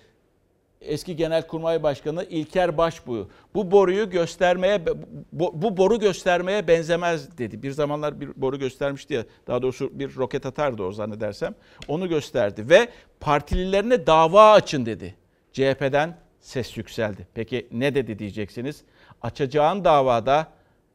[0.82, 4.86] Eski Genelkurmay Başkanı İlker Başbuğ bu boruyu göstermeye
[5.32, 7.64] bu boru göstermeye benzemez dedi.
[7.64, 11.56] Bir zamanlar bir boru göstermişti ya daha doğrusu bir roket atardı o zannedersem.
[11.88, 15.16] Onu gösterdi ve partililerine dava açın dedi.
[15.54, 17.28] CHP'den ses yükseldi.
[17.34, 18.84] Peki ne dedi diyeceksiniz?
[19.22, 20.48] Açacağın davada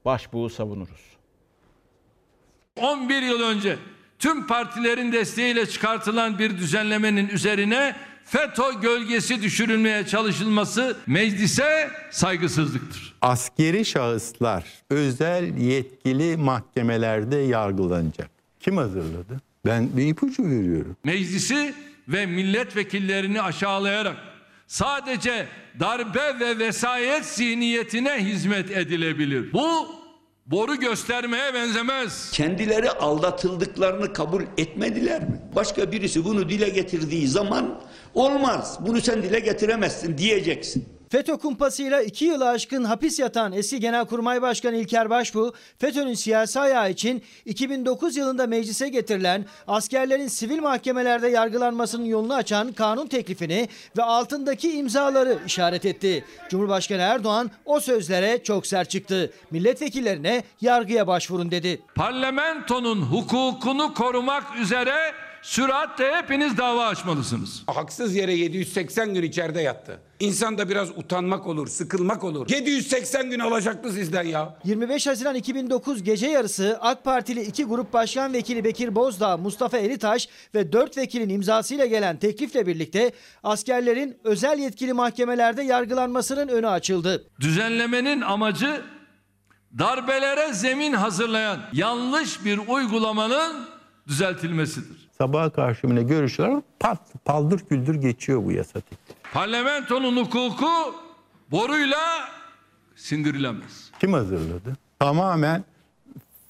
[0.05, 1.13] başbuğu savunuruz.
[2.81, 3.79] 11 yıl önce
[4.19, 13.15] tüm partilerin desteğiyle çıkartılan bir düzenlemenin üzerine FETÖ gölgesi düşürülmeye çalışılması meclise saygısızlıktır.
[13.23, 18.31] Askeri şahıslar özel yetkili mahkemelerde yargılanacak.
[18.61, 19.41] Kim hazırladı?
[19.67, 20.97] Ben bir ipucu veriyorum.
[21.05, 21.75] Meclisi
[22.09, 24.17] ve milletvekillerini aşağılayarak
[24.67, 25.47] sadece
[25.81, 29.53] darbe ve vesayet zihniyetine hizmet edilebilir.
[29.53, 30.02] Bu
[30.53, 32.31] boru göstermeye benzemez.
[32.33, 35.41] Kendileri aldatıldıklarını kabul etmediler mi?
[35.57, 37.81] Başka birisi bunu dile getirdiği zaman
[38.15, 38.79] olmaz.
[38.81, 40.92] Bunu sen dile getiremezsin diyeceksin.
[41.13, 46.91] FETÖ kumpasıyla iki yılı aşkın hapis yatan eski Genelkurmay Başkanı İlker Başbuğ, FETÖ'nün siyasi ayağı
[46.91, 54.73] için 2009 yılında meclise getirilen askerlerin sivil mahkemelerde yargılanmasının yolunu açan kanun teklifini ve altındaki
[54.73, 56.25] imzaları işaret etti.
[56.51, 59.33] Cumhurbaşkanı Erdoğan o sözlere çok sert çıktı.
[59.51, 61.81] Milletvekillerine yargıya başvurun dedi.
[61.95, 64.95] Parlamentonun hukukunu korumak üzere
[65.43, 67.63] süratle hepiniz dava açmalısınız.
[67.67, 70.01] Haksız yere 780 gün içeride yattı.
[70.21, 72.51] İnsanda biraz utanmak olur, sıkılmak olur.
[72.51, 74.59] 780 gün alacaktı sizden ya.
[74.65, 80.29] 25 Haziran 2009 gece yarısı AK Partili iki grup başkan vekili Bekir Bozdağ, Mustafa Elitaş
[80.55, 87.27] ve 4 vekilin imzasıyla gelen teklifle birlikte askerlerin özel yetkili mahkemelerde yargılanmasının önü açıldı.
[87.41, 88.83] Düzenlemenin amacı
[89.79, 93.69] darbelere zemin hazırlayan yanlış bir uygulamanın
[94.09, 95.02] düzeltilmesidir.
[95.23, 96.63] Sabaha karşı yine görüşüyorlar.
[96.81, 99.15] Pat, paldır küldür geçiyor bu yasa teklifi.
[99.33, 100.95] Parlamentonun hukuku
[101.51, 102.29] boruyla
[102.97, 103.91] sindirilemez.
[104.01, 104.77] Kim hazırladı?
[104.99, 105.65] Tamamen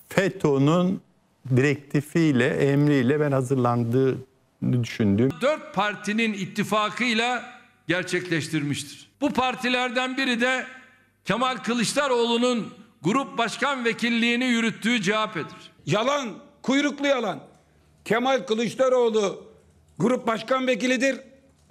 [0.08, 1.00] FETÖ'nün
[1.56, 4.16] direktifiyle, emriyle ben hazırlandığını
[4.82, 5.30] düşündüm.
[5.40, 7.44] Dört partinin ittifakıyla
[7.88, 9.10] gerçekleştirmiştir.
[9.20, 10.66] Bu partilerden biri de
[11.24, 15.72] Kemal Kılıçdaroğlu'nun grup başkan vekilliğini yürüttüğü CHP'dir.
[15.86, 16.28] Yalan,
[16.62, 17.51] kuyruklu yalan.
[18.04, 19.46] Kemal Kılıçdaroğlu
[19.98, 21.20] grup başkan vekilidir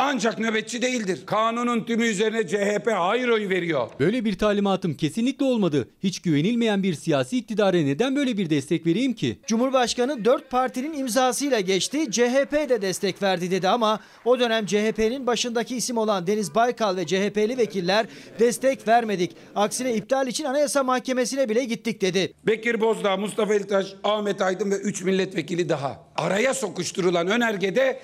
[0.01, 1.19] ancak nöbetçi değildir.
[1.25, 3.89] Kanunun tümü üzerine CHP hayır oyu veriyor.
[3.99, 5.89] Böyle bir talimatım kesinlikle olmadı.
[6.03, 9.39] Hiç güvenilmeyen bir siyasi iktidara neden böyle bir destek vereyim ki?
[9.47, 12.11] Cumhurbaşkanı 4 partinin imzasıyla geçti.
[12.11, 17.05] CHP de destek verdi dedi ama o dönem CHP'nin başındaki isim olan Deniz Baykal ve
[17.05, 18.05] CHP'li vekiller
[18.39, 19.31] destek vermedik.
[19.55, 22.33] Aksine iptal için Anayasa Mahkemesi'ne bile gittik dedi.
[22.47, 26.11] Bekir Bozdağ, Mustafa Eltaş, Ahmet Aydın ve 3 milletvekili daha.
[26.15, 27.99] Araya sokuşturulan önergede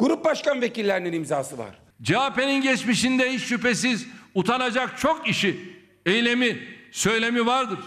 [0.00, 1.78] grup başkan vekillerinin imzası var.
[2.02, 5.60] CHP'nin geçmişinde hiç şüphesiz utanacak çok işi,
[6.06, 6.58] eylemi,
[6.92, 7.78] söylemi vardır.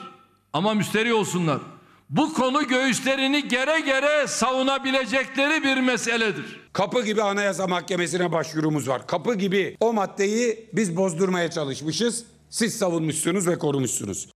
[0.54, 1.60] Ama müsterih olsunlar.
[2.10, 6.60] Bu konu göğüslerini gere gere savunabilecekleri bir meseledir.
[6.74, 9.08] Kapı gibi Anayasa Mahkemesi'ne başvurumuz var.
[9.08, 12.26] Kapı gibi o maddeyi biz bozdurmaya çalışmışız.
[12.50, 14.30] Siz savunmuşsunuz ve korumuşsunuz.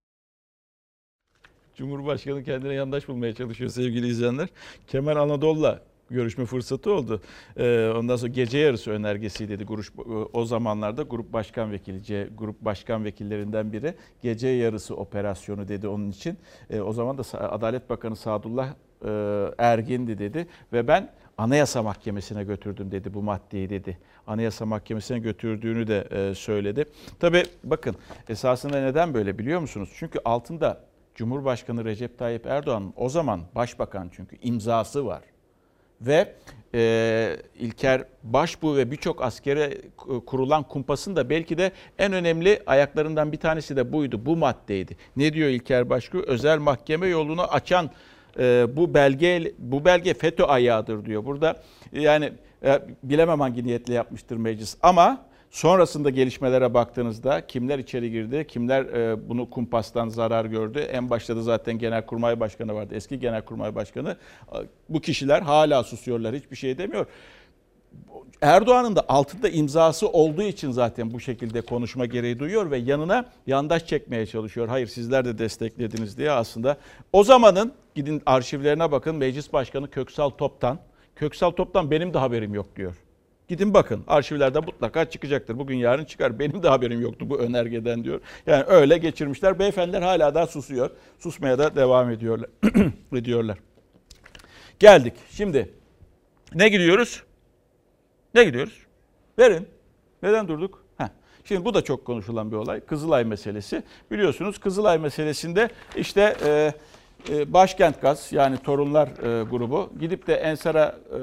[1.75, 4.47] Cumhurbaşkanı kendine yandaş bulmaya çalışıyor sevgili izleyenler.
[4.87, 7.22] Kemal Anadolu'la görüşme fırsatı oldu.
[7.58, 9.86] Ee, ondan sonra gece yarısı önergesi dedi grup
[10.34, 16.10] o zamanlarda grup başkan vekili C, grup başkan vekillerinden biri gece yarısı operasyonu dedi onun
[16.10, 16.38] için.
[16.70, 18.74] Ee, o zaman da Adalet Bakanı Sadullah
[19.06, 19.10] e,
[19.58, 23.98] Ergin'di dedi ve ben Anayasa Mahkemesi'ne götürdüm dedi bu maddeyi dedi.
[24.28, 26.86] Anayasa Mahkemesi'ne götürdüğünü de e, söyledi.
[27.20, 27.96] Tabii bakın
[28.30, 29.89] esasında neden böyle biliyor musunuz?
[29.96, 30.82] Çünkü altında
[31.15, 35.22] Cumhurbaşkanı Recep Tayyip Erdoğan'ın o zaman başbakan çünkü imzası var.
[36.01, 36.33] Ve
[36.73, 39.77] e, İlker Başbuğ ve birçok askere
[40.25, 44.25] kurulan kumpasın da belki de en önemli ayaklarından bir tanesi de buydu.
[44.25, 44.97] Bu maddeydi.
[45.15, 46.23] Ne diyor İlker Başbuğ?
[46.27, 47.89] Özel mahkeme yolunu açan
[48.39, 51.25] e, bu belge bu belge FETÖ ayağıdır diyor.
[51.25, 52.31] Burada yani
[52.63, 59.29] e, bilemem hangi niyetle yapmıştır meclis ama Sonrasında gelişmelere baktığınızda kimler içeri girdi, kimler e,
[59.29, 60.79] bunu kumpastan zarar gördü.
[60.79, 64.17] En başta da zaten Genelkurmay Başkanı vardı, eski Genelkurmay Başkanı.
[64.89, 67.05] Bu kişiler hala susuyorlar, hiçbir şey demiyor.
[68.41, 73.86] Erdoğan'ın da altında imzası olduğu için zaten bu şekilde konuşma gereği duyuyor ve yanına yandaş
[73.86, 74.67] çekmeye çalışıyor.
[74.67, 76.77] Hayır sizler de desteklediniz diye aslında.
[77.13, 80.79] O zamanın gidin arşivlerine bakın Meclis Başkanı Köksal Top'tan.
[81.15, 82.95] Köksal Top'tan benim de haberim yok diyor.
[83.47, 85.60] Gidin bakın arşivlerde mutlaka çıkacaktır.
[85.60, 86.39] Bugün yarın çıkar.
[86.39, 88.21] Benim de haberim yoktu bu önergeden diyor.
[88.47, 89.60] Yani öyle geçirmişler.
[89.60, 90.89] Beyefendiler hala daha susuyor.
[91.19, 92.49] Susmaya da devam ediyorlar.
[93.13, 93.57] ediyorlar.
[94.79, 95.13] Geldik.
[95.31, 95.73] Şimdi
[96.55, 97.23] ne gidiyoruz?
[98.33, 98.86] Ne gidiyoruz?
[99.39, 99.67] Verin.
[100.23, 100.83] Neden durduk?
[100.97, 101.07] Heh.
[101.43, 102.79] Şimdi bu da çok konuşulan bir olay.
[102.79, 103.83] Kızılay meselesi.
[104.12, 106.73] Biliyorsunuz Kızılay meselesinde işte e,
[107.29, 111.19] e, Başkent Gaz yani Torunlar e, grubu gidip de Ensar'a e,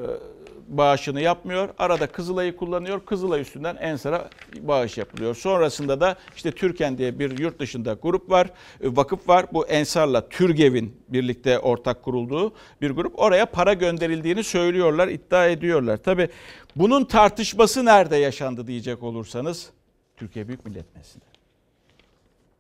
[0.69, 1.69] bağışını yapmıyor.
[1.79, 3.01] Arada Kızılay'ı kullanıyor.
[3.07, 5.35] Kızılay üstünden Ensar'a bağış yapılıyor.
[5.35, 8.47] Sonrasında da işte Türken diye bir yurt dışında grup var,
[8.81, 9.47] e, vakıf var.
[9.53, 13.19] Bu Ensar'la Türgev'in birlikte ortak kurulduğu bir grup.
[13.19, 15.97] Oraya para gönderildiğini söylüyorlar, iddia ediyorlar.
[15.97, 16.29] Tabi
[16.77, 19.71] bunun tartışması nerede yaşandı diyecek olursanız
[20.17, 21.25] Türkiye Büyük Millet Meclisi'nde.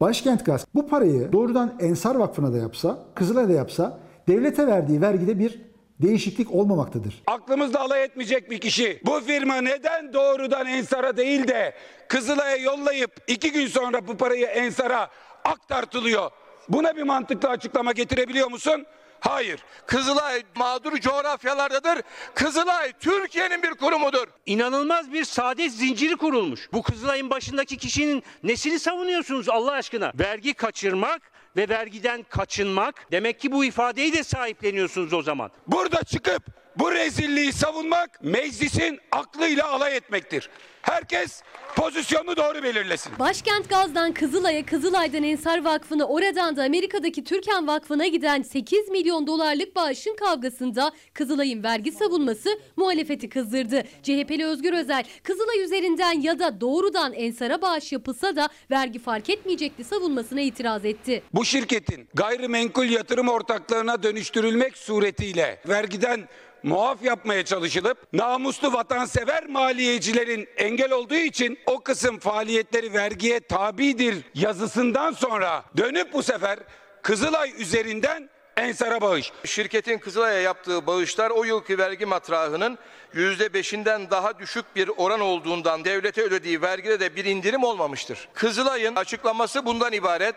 [0.00, 5.38] Başkent Gaz bu parayı doğrudan Ensar Vakfı'na da yapsa, Kızılay'a da yapsa devlete verdiği vergide
[5.38, 5.60] bir
[6.02, 7.22] değişiklik olmamaktadır.
[7.26, 9.00] Aklımızda alay etmeyecek bir kişi.
[9.04, 11.74] Bu firma neden doğrudan Ensar'a değil de
[12.08, 15.10] Kızılay'a yollayıp iki gün sonra bu parayı Ensar'a
[15.44, 16.30] aktartılıyor?
[16.68, 18.86] Buna bir mantıklı açıklama getirebiliyor musun?
[19.20, 19.60] Hayır.
[19.86, 22.02] Kızılay mağdur coğrafyalardadır.
[22.34, 24.26] Kızılay Türkiye'nin bir kurumudur.
[24.46, 26.72] İnanılmaz bir saadet zinciri kurulmuş.
[26.72, 30.12] Bu Kızılay'ın başındaki kişinin nesini savunuyorsunuz Allah aşkına?
[30.18, 31.22] Vergi kaçırmak
[31.56, 33.12] ve vergiden kaçınmak.
[33.12, 35.50] Demek ki bu ifadeyi de sahipleniyorsunuz o zaman.
[35.66, 36.42] Burada çıkıp
[36.78, 40.50] bu rezilliği savunmak meclisin aklıyla alay etmektir.
[40.82, 41.42] Herkes
[41.76, 43.12] pozisyonunu doğru belirlesin.
[43.18, 49.76] Başkent Gaz'dan Kızılay'a, Kızılay'dan Ensar Vakfı'na, oradan da Amerika'daki Türkan Vakfı'na giden 8 milyon dolarlık
[49.76, 53.82] bağışın kavgasında Kızılay'ın vergi savunması muhalefeti kızdırdı.
[54.02, 59.84] CHP'li Özgür Özel, Kızılay üzerinden ya da doğrudan Ensar'a bağış yapılsa da vergi fark etmeyecekti
[59.84, 61.22] savunmasına itiraz etti.
[61.34, 66.28] Bu şirketin gayrimenkul yatırım ortaklığına dönüştürülmek suretiyle vergiden
[66.64, 75.12] muaf yapmaya çalışılıp namuslu vatansever maliyecilerin engel olduğu için o kısım faaliyetleri vergiye tabidir yazısından
[75.12, 76.58] sonra dönüp bu sefer
[77.02, 79.32] Kızılay üzerinden Ensar'a bağış.
[79.44, 82.78] Şirketin Kızılay'a yaptığı bağışlar o yılki vergi matrahının
[83.14, 88.28] %5'inden daha düşük bir oran olduğundan devlete ödediği vergide de bir indirim olmamıştır.
[88.34, 90.34] Kızılay'ın açıklaması bundan ibaret.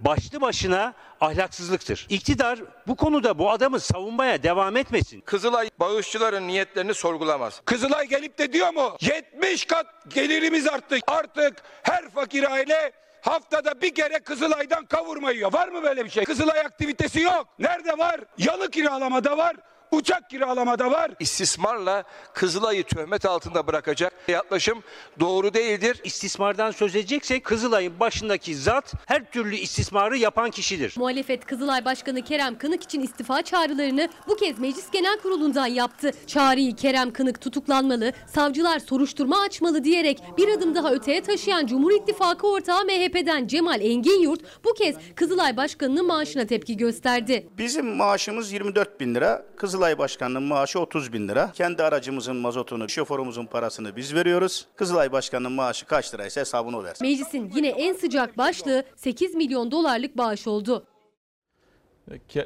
[0.00, 2.06] Başlı başına ahlaksızlıktır.
[2.08, 5.20] İktidar bu konuda bu adamı savunmaya devam etmesin.
[5.20, 7.60] Kızılay bağışçıların niyetlerini sorgulamaz.
[7.64, 10.98] Kızılay gelip de diyor mu 70 kat gelirimiz arttı.
[11.06, 12.92] Artık her fakir aile
[13.22, 15.52] haftada bir kere Kızılay'dan kavurma yiyor.
[15.52, 16.24] Var mı böyle bir şey?
[16.24, 17.46] Kızılay aktivitesi yok.
[17.58, 18.20] Nerede var?
[18.38, 19.56] Yalı kiralamada var.
[19.90, 21.10] Uçak kiralamada var.
[21.20, 24.82] İstismarla Kızılay'ı töhmet altında bırakacak yaklaşım
[25.20, 26.00] doğru değildir.
[26.04, 30.94] İstismardan söz edeceksek Kızılay'ın başındaki zat her türlü istismarı yapan kişidir.
[30.98, 36.10] Muhalefet Kızılay Başkanı Kerem Kınık için istifa çağrılarını bu kez Meclis Genel Kurulu'ndan yaptı.
[36.26, 42.46] Çağrıyı Kerem Kınık tutuklanmalı, savcılar soruşturma açmalı diyerek bir adım daha öteye taşıyan Cumhur İttifakı
[42.46, 47.48] ortağı MHP'den Cemal Engin Yurt bu kez Kızılay Başkanı'nın maaşına tepki gösterdi.
[47.58, 49.46] Bizim maaşımız 24 bin lira.
[49.56, 51.52] Kızılay Başkanı'nın maaşı 30 bin lira.
[51.54, 54.66] Kendi aracımızın mazotunu, şoförümüzün parasını biz veriyoruz.
[54.76, 57.06] Kızılay Başkanı'nın maaşı kaç liraysa hesabını o versin.
[57.06, 60.86] Meclisin yine en sıcak başlığı 8 milyon dolarlık bağış oldu.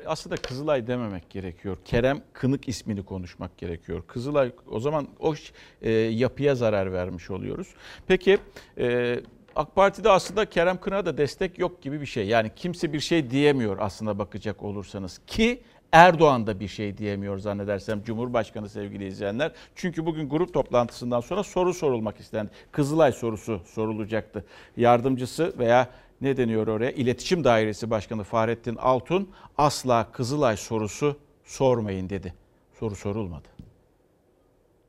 [0.07, 1.78] Aslında Kızılay dememek gerekiyor.
[1.85, 4.03] Kerem Kınık ismini konuşmak gerekiyor.
[4.07, 5.35] Kızılay o zaman o
[5.83, 7.68] e, yapıya zarar vermiş oluyoruz.
[8.07, 8.39] Peki
[8.78, 9.20] e,
[9.57, 12.26] AK Parti'de aslında Kerem Kınık'a da destek yok gibi bir şey.
[12.26, 15.20] Yani kimse bir şey diyemiyor aslında bakacak olursanız.
[15.26, 15.62] Ki
[15.93, 19.53] Erdoğan da bir şey diyemiyor zannedersem Cumhurbaşkanı sevgili izleyenler.
[19.74, 22.51] Çünkü bugün grup toplantısından sonra soru sorulmak istendi.
[22.72, 24.45] Kızılay sorusu sorulacaktı.
[24.76, 25.88] Yardımcısı veya
[26.20, 26.91] ne deniyor oraya?
[26.91, 32.34] İletişim Dairesi Başkanı Fahrettin Altun asla Kızılay sorusu sormayın dedi.
[32.80, 33.59] Soru sorulmadı.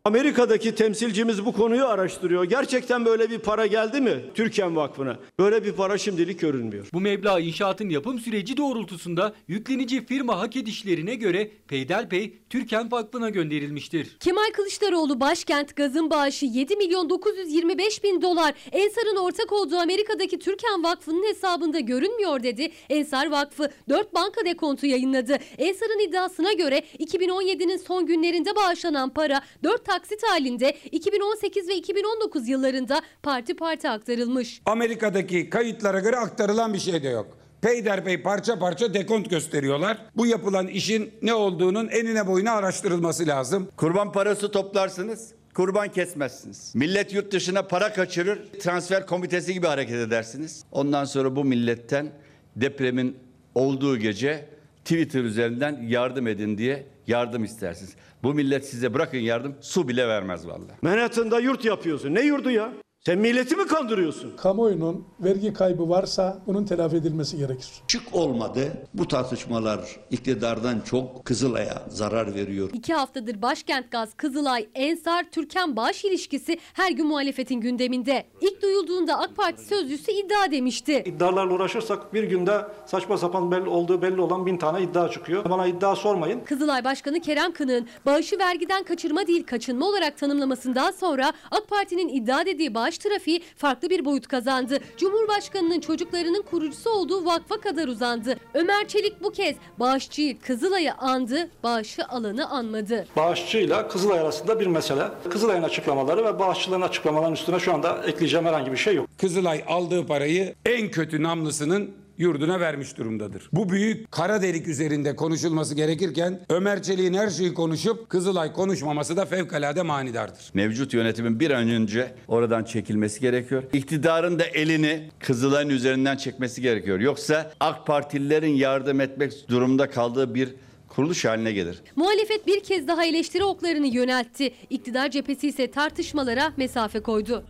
[0.06, 2.44] Amerika'daki temsilcimiz bu konuyu araştırıyor.
[2.44, 5.20] Gerçekten böyle bir para geldi mi Türkan Vakfı'na?
[5.40, 6.88] Böyle bir para şimdilik görünmüyor.
[6.94, 14.18] Bu meblağ inşaatın yapım süreci doğrultusunda yüklenici firma hak edişlerine göre peyderpey Türken Vakfı'na gönderilmiştir.
[14.20, 20.84] Kemal Kılıçdaroğlu başkent gazın bağışı 7 milyon 925 bin dolar Ensar'ın ortak olduğu Amerika'daki Türkan
[20.84, 22.72] Vakfı'nın hesabında görünmüyor dedi.
[22.90, 25.38] Ensar Vakfı 4 banka dekontu yayınladı.
[25.58, 33.02] Ensar'ın iddiasına göre 2017'nin son günlerinde bağışlanan para 4 taksit halinde 2018 ve 2019 yıllarında
[33.24, 34.62] parti parti aktarılmış.
[34.66, 37.38] Amerika'daki kayıtlara göre aktarılan bir şey de yok.
[37.62, 39.98] Peyderpey parça parça dekont gösteriyorlar.
[40.16, 43.68] Bu yapılan işin ne olduğunun enine boyuna araştırılması lazım.
[43.78, 45.32] Kurban parası toplarsınız.
[45.54, 46.76] Kurban kesmezsiniz.
[46.76, 48.40] Millet yurt dışına para kaçırır.
[48.60, 50.64] Transfer komitesi gibi hareket edersiniz.
[50.72, 52.12] Ondan sonra bu milletten
[52.56, 53.18] depremin
[53.56, 54.50] olduğu gece
[54.84, 57.96] Twitter üzerinden yardım edin diye yardım istersiniz.
[58.24, 60.78] Bu millet size bırakın yardım su bile vermez vallahi.
[60.82, 62.16] Manhattan'da yurt yapıyorsun.
[62.16, 62.74] Ne yurdu ya?
[63.06, 64.38] Sen milleti mi kandırıyorsun?
[64.38, 67.68] Kamuoyunun vergi kaybı varsa bunun telafi edilmesi gerekir.
[67.88, 68.74] Şık olmadı.
[68.94, 69.80] Bu tartışmalar
[70.12, 72.70] iktidardan çok Kızılay'a zarar veriyor.
[72.74, 78.26] İki haftadır Başkent Gaz, Kızılay, Ensar, Türkan bağış ilişkisi her gün muhalefetin gündeminde.
[78.42, 81.04] İlk duyulduğunda AK Parti sözcüsü iddia demişti.
[81.06, 85.50] İddialarla uğraşırsak bir günde saçma sapan belli olduğu belli olan bin tane iddia çıkıyor.
[85.50, 86.40] Bana iddia sormayın.
[86.46, 92.46] Kızılay Başkanı Kerem Kınık'ın bağışı vergiden kaçırma değil kaçınma olarak tanımlamasından sonra AK Parti'nin iddia
[92.46, 94.78] dediği bağış trafiği farklı bir boyut kazandı.
[94.98, 98.36] Cumhurbaşkanının çocuklarının kurucusu olduğu vakfa kadar uzandı.
[98.54, 103.08] Ömer Çelik bu kez bağışçıyı Kızılay'ı andı, bağışı alanı anmadı.
[103.16, 105.04] Bağışçıyla Kızılay arasında bir mesele.
[105.30, 109.10] Kızılay'ın açıklamaları ve bağışçıların açıklamalarının üstüne şu anda ekleyeceğim herhangi bir şey yok.
[109.18, 113.50] Kızılay aldığı parayı en kötü namlısının yurduna vermiş durumdadır.
[113.54, 119.26] Bu büyük kara delik üzerinde konuşulması gerekirken Ömer Çelik'in her şeyi konuşup Kızılay konuşmaması da
[119.26, 120.52] fevkalade manidardır.
[120.54, 123.64] Mevcut yönetimin bir an önce oradan çekilmesi gerekiyor.
[123.74, 127.00] İktidarın da elini Kızılay'ın üzerinden çekmesi gerekiyor.
[127.00, 130.50] Yoksa AK Partililerin yardım etmek durumunda kaldığı bir
[130.88, 131.82] kuruluş haline gelir.
[131.96, 134.54] Muhalefet bir kez daha eleştiri oklarını yöneltti.
[134.70, 137.44] İktidar cephesi ise tartışmalara mesafe koydu.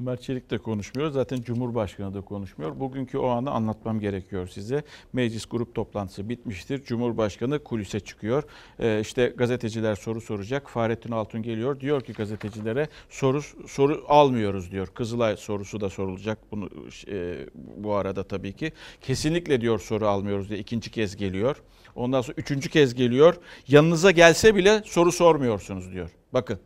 [0.00, 1.10] Ömer Çelik de konuşmuyor.
[1.10, 2.80] Zaten Cumhurbaşkanı da konuşmuyor.
[2.80, 4.82] Bugünkü o anı anlatmam gerekiyor size.
[5.12, 6.84] Meclis grup toplantısı bitmiştir.
[6.84, 8.42] Cumhurbaşkanı kulise çıkıyor.
[8.78, 10.70] Ee, işte gazeteciler soru soracak.
[10.70, 11.80] Fahrettin Altun geliyor.
[11.80, 14.86] Diyor ki gazetecilere soru soru almıyoruz diyor.
[14.86, 16.68] Kızılay sorusu da sorulacak bunu
[17.08, 17.46] e,
[17.76, 18.72] bu arada tabii ki.
[19.00, 21.62] Kesinlikle diyor soru almıyoruz diye ikinci kez geliyor.
[21.94, 23.34] Ondan sonra üçüncü kez geliyor.
[23.68, 26.10] Yanınıza gelse bile soru sormuyorsunuz diyor.
[26.32, 26.58] Bakın.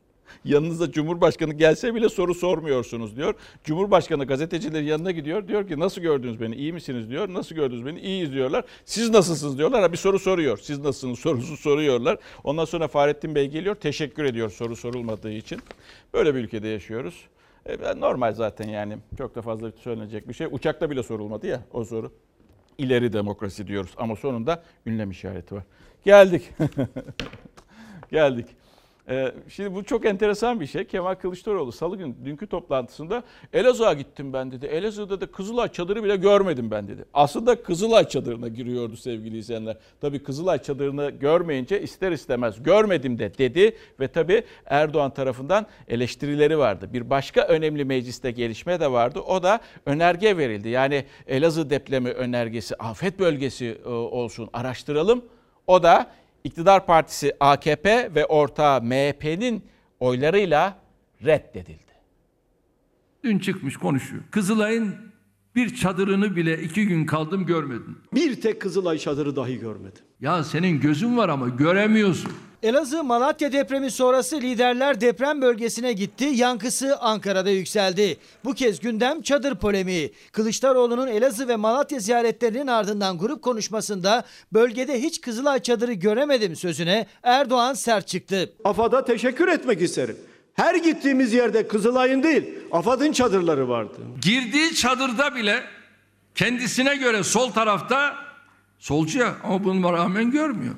[0.45, 3.33] Yanınıza Cumhurbaşkanı gelse bile soru sormuyorsunuz diyor.
[3.63, 5.47] Cumhurbaşkanı gazetecilerin yanına gidiyor.
[5.47, 6.55] Diyor ki nasıl gördünüz beni?
[6.55, 7.33] İyi misiniz diyor.
[7.33, 7.99] Nasıl gördünüz beni?
[7.99, 8.65] İyiyiz diyorlar.
[8.85, 9.81] Siz nasılsınız diyorlar.
[9.81, 10.57] Ha bir soru soruyor.
[10.57, 12.17] Siz nasılsınız sorusu soruyorlar.
[12.43, 13.75] Ondan sonra Fahrettin Bey geliyor.
[13.75, 15.59] Teşekkür ediyor soru sorulmadığı için.
[16.13, 17.25] Böyle bir ülkede yaşıyoruz.
[17.65, 18.97] E, normal zaten yani.
[19.17, 20.47] Çok da fazla söylenecek bir şey.
[20.51, 22.11] Uçakta bile sorulmadı ya o soru.
[22.77, 25.63] İleri demokrasi diyoruz ama sonunda ünlem işareti var.
[26.05, 26.49] Geldik.
[28.11, 28.45] Geldik.
[29.12, 30.86] Ee, şimdi bu çok enteresan bir şey.
[30.86, 34.66] Kemal Kılıçdaroğlu salı günü dünkü toplantısında Elazığ'a gittim ben dedi.
[34.66, 37.05] Elazığ'da da Kızılay çadırı bile görmedim ben dedi.
[37.14, 39.78] Aslında Kızılay çadırına giriyordu sevgili izleyenler.
[40.01, 43.78] Tabii Kızılay çadırını görmeyince ister istemez görmedim de dedi.
[43.99, 46.89] Ve tabii Erdoğan tarafından eleştirileri vardı.
[46.93, 49.20] Bir başka önemli mecliste gelişme de vardı.
[49.20, 50.70] O da önerge verildi.
[50.70, 55.24] Yani Elazığ depremi önergesi afet bölgesi e, olsun araştıralım.
[55.68, 56.12] O da
[56.43, 59.63] İktidar Partisi AKP ve ortağı MHP'nin
[59.99, 60.77] oylarıyla
[61.25, 61.91] reddedildi.
[63.23, 64.23] Dün çıkmış konuşuyor.
[64.31, 64.95] Kızılay'ın
[65.55, 67.97] bir çadırını bile iki gün kaldım görmedim.
[68.13, 70.03] Bir tek Kızılay çadırı dahi görmedim.
[70.19, 72.31] Ya senin gözün var ama göremiyorsun.
[72.64, 76.26] Elazığ Malatya depremi sonrası liderler deprem bölgesine gitti.
[76.26, 78.18] Yankısı Ankara'da yükseldi.
[78.45, 80.14] Bu kez gündem çadır polemiği.
[80.32, 87.74] Kılıçdaroğlu'nun Elazığ ve Malatya ziyaretlerinin ardından grup konuşmasında bölgede hiç Kızılay çadırı göremedim sözüne Erdoğan
[87.74, 88.53] sert çıktı.
[88.64, 90.18] AFAD'a teşekkür etmek isterim.
[90.53, 93.97] Her gittiğimiz yerde Kızılay'ın değil, AFAD'ın çadırları vardı.
[94.22, 95.64] Girdiği çadırda bile
[96.36, 98.16] kendisine göre sol tarafta
[98.80, 100.76] solcu ya ama buna rağmen görmüyor.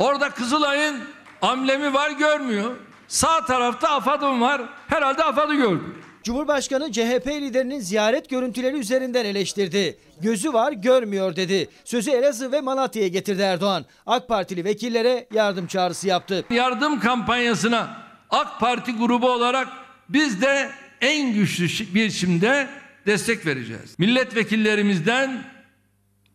[0.00, 1.00] Orada Kızılay'ın
[1.42, 2.76] amblemi var görmüyor.
[3.08, 4.62] Sağ tarafta AFAD'ım var.
[4.88, 5.82] Herhalde AFAD'ı gördü.
[6.22, 9.98] Cumhurbaşkanı CHP liderinin ziyaret görüntüleri üzerinden eleştirdi.
[10.20, 11.68] Gözü var görmüyor dedi.
[11.84, 13.84] Sözü Elazığ ve Malatya'ya getirdi Erdoğan.
[14.06, 16.44] AK Partili vekillere yardım çağrısı yaptı.
[16.50, 17.96] Yardım kampanyasına
[18.30, 19.68] AK Parti grubu olarak
[20.08, 20.70] biz de
[21.00, 22.68] en güçlü biçimde
[23.06, 23.94] destek vereceğiz.
[23.98, 25.44] Milletvekillerimizden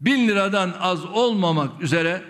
[0.02, 2.22] bin liradan az olmamak üzere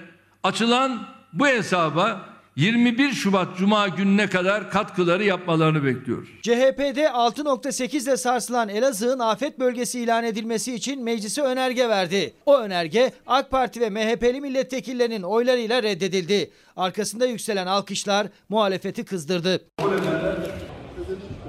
[0.43, 2.21] açılan bu hesaba
[2.55, 6.29] 21 Şubat Cuma gününe kadar katkıları yapmalarını bekliyoruz.
[6.41, 12.33] CHP'de 6.8 ile sarsılan Elazığ'ın afet bölgesi ilan edilmesi için meclise önerge verdi.
[12.45, 16.51] O önerge AK Parti ve MHP'li milletvekillerinin oylarıyla reddedildi.
[16.77, 19.61] Arkasında yükselen alkışlar muhalefeti kızdırdı.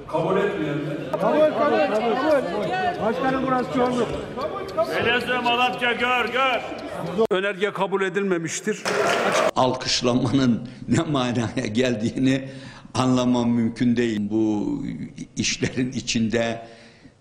[0.07, 1.11] Kabul etmeyenler.
[1.21, 3.05] Kabul, kabul, kabul.
[3.05, 4.07] Başkanım burası çoğunluk.
[4.85, 6.61] Elazığ Malatya gör gör.
[7.31, 8.83] Önerge kabul edilmemiştir.
[9.55, 12.49] Alkışlanmanın ne manaya geldiğini
[12.93, 14.19] anlamam mümkün değil.
[14.21, 14.83] Bu
[15.35, 16.67] işlerin içinde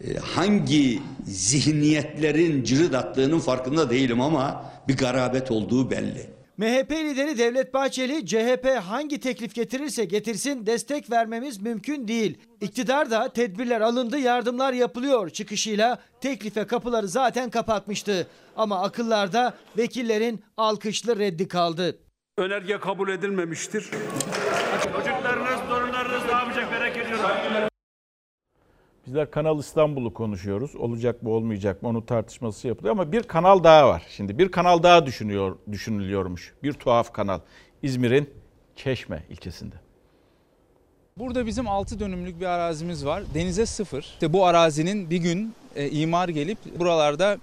[0.01, 6.36] e, hangi zihniyetlerin cırıt attığının farkında değilim ama bir garabet olduğu belli.
[6.59, 12.39] MHP lideri Devlet Bahçeli, CHP hangi teklif getirirse getirsin destek vermemiz mümkün değil.
[12.61, 18.27] İktidar da tedbirler alındı, yardımlar yapılıyor çıkışıyla teklife kapıları zaten kapatmıştı.
[18.57, 21.99] Ama akıllarda vekillerin alkışlı reddi kaldı.
[22.39, 23.91] Önerge kabul edilmemiştir.
[24.83, 27.69] Çocuklarınız, torunlarınız ne yapacak merak ediyorum.
[29.07, 30.77] Bizler Kanal İstanbul'u konuşuyoruz.
[30.77, 34.03] Olacak mı olmayacak mı onun tartışması yapılıyor ama bir kanal daha var.
[34.09, 36.55] Şimdi bir kanal daha düşünüyor düşünülüyormuş.
[36.63, 37.41] Bir tuhaf kanal.
[37.83, 38.31] İzmir'in
[38.77, 39.75] Çeşme ilçesinde.
[41.19, 43.23] Burada bizim 6 dönümlük bir arazimiz var.
[43.35, 44.03] Denize sıfır.
[44.03, 47.39] İşte bu arazinin bir gün e, imar gelip buralarda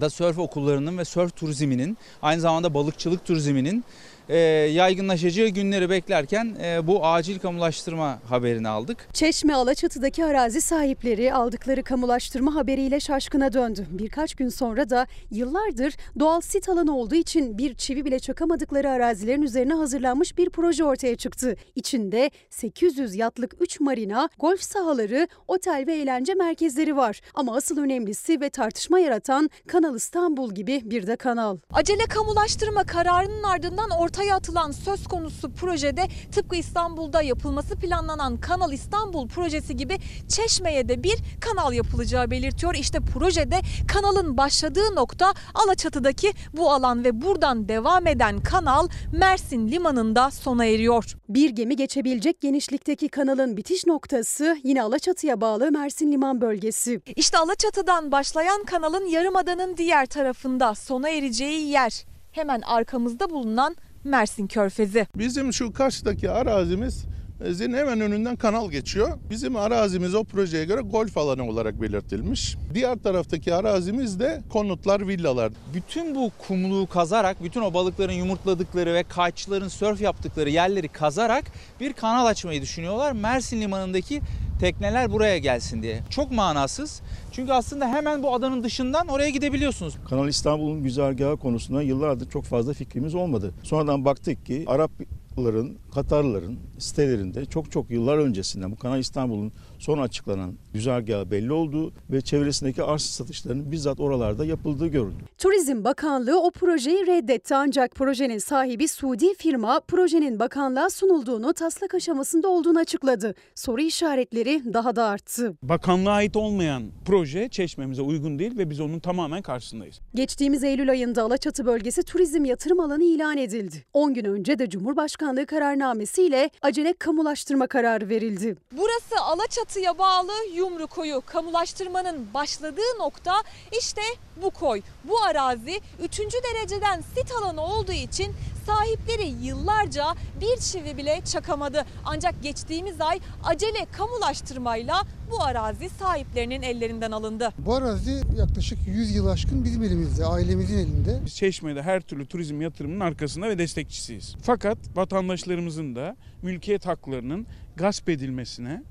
[0.00, 3.84] da sörf okullarının ve sörf turizminin aynı zamanda balıkçılık turizminin
[4.28, 4.36] e,
[4.72, 9.08] yaygınlaşacağı günleri beklerken e, bu acil kamulaştırma haberini aldık.
[9.12, 13.86] Çeşme Alaçatı'daki arazi sahipleri aldıkları kamulaştırma haberiyle şaşkına döndü.
[13.90, 19.42] Birkaç gün sonra da yıllardır doğal sit alanı olduğu için bir çivi bile çakamadıkları arazilerin
[19.42, 21.56] üzerine hazırlanmış bir proje ortaya çıktı.
[21.74, 27.20] İçinde 800 yatlık 3 marina, golf sahaları, otel ve eğlence merkezleri var.
[27.34, 31.56] Ama asıl önemlisi ve tartışma yaratan Kanal İstanbul gibi bir de kanal.
[31.72, 38.72] Acele kamulaştırma kararının ardından orta ortaya atılan söz konusu projede tıpkı İstanbul'da yapılması planlanan Kanal
[38.72, 39.98] İstanbul projesi gibi
[40.28, 42.74] Çeşme'ye de bir kanal yapılacağı belirtiyor.
[42.74, 50.30] İşte projede kanalın başladığı nokta Alaçatı'daki bu alan ve buradan devam eden kanal Mersin limanında
[50.30, 51.04] sona eriyor.
[51.28, 57.00] Bir gemi geçebilecek genişlikteki kanalın bitiş noktası yine Alaçatı'ya bağlı Mersin Liman bölgesi.
[57.16, 65.06] İşte Alaçatı'dan başlayan kanalın yarımadanın diğer tarafında sona ereceği yer hemen arkamızda bulunan Mersin Körfezi.
[65.16, 67.04] Bizim şu karşıdaki arazimiz
[67.50, 69.18] Zin hemen önünden kanal geçiyor.
[69.30, 72.56] Bizim arazimiz o projeye göre golf alanı olarak belirtilmiş.
[72.74, 75.52] Diğer taraftaki arazimiz de konutlar, villalar.
[75.74, 81.44] Bütün bu kumluğu kazarak, bütün o balıkların yumurtladıkları ve kaççıların sörf yaptıkları yerleri kazarak
[81.80, 83.12] bir kanal açmayı düşünüyorlar.
[83.12, 84.20] Mersin limanındaki
[84.58, 86.00] tekneler buraya gelsin diye.
[86.10, 87.02] Çok manasız.
[87.32, 89.94] Çünkü aslında hemen bu adanın dışından oraya gidebiliyorsunuz.
[90.08, 93.54] Kanal İstanbul'un güzergahı konusunda yıllardır çok fazla fikrimiz olmadı.
[93.62, 94.90] Sonradan baktık ki Arap
[95.38, 101.92] Arapların, Katarlıların sitelerinde çok çok yıllar öncesinden bu Kanal İstanbul'un son açıklanan güzergahı belli olduğu
[102.10, 105.24] ve çevresindeki arsa satışlarının bizzat oralarda yapıldığı görüldü.
[105.38, 112.48] Turizm Bakanlığı o projeyi reddetti ancak projenin sahibi Suudi firma projenin bakanlığa sunulduğunu taslak aşamasında
[112.48, 113.34] olduğunu açıkladı.
[113.54, 115.54] Soru işaretleri daha da arttı.
[115.62, 120.00] Bakanlığa ait olmayan proje çeşmemize uygun değil ve biz onun tamamen karşısındayız.
[120.14, 123.84] Geçtiğimiz Eylül ayında Alaçatı bölgesi turizm yatırım alanı ilan edildi.
[123.92, 125.46] 10 gün önce de Cumhurbaşkanlığı
[125.88, 128.56] kararnamesiyle acele kamulaştırma kararı verildi.
[128.72, 131.22] Burası Alaçatı'ya bağlı Yumru Koyu.
[131.26, 133.32] Kamulaştırmanın başladığı nokta
[133.78, 134.02] işte
[134.42, 134.82] bu koy.
[135.04, 136.18] Bu arazi 3.
[136.20, 138.32] dereceden sit alanı olduğu için
[138.68, 140.04] sahipleri yıllarca
[140.40, 141.84] bir çivi bile çakamadı.
[142.04, 147.52] Ancak geçtiğimiz ay acele kamulaştırmayla bu arazi sahiplerinin ellerinden alındı.
[147.58, 151.20] Bu arazi yaklaşık 100 yıl aşkın bizim elimizde, ailemizin elinde.
[151.24, 154.34] Biz Çeşme'de her türlü turizm yatırımının arkasında ve destekçisiyiz.
[154.42, 157.46] Fakat vatandaşlarımızın da mülkiyet haklarının
[157.76, 158.82] gasp edilmesine,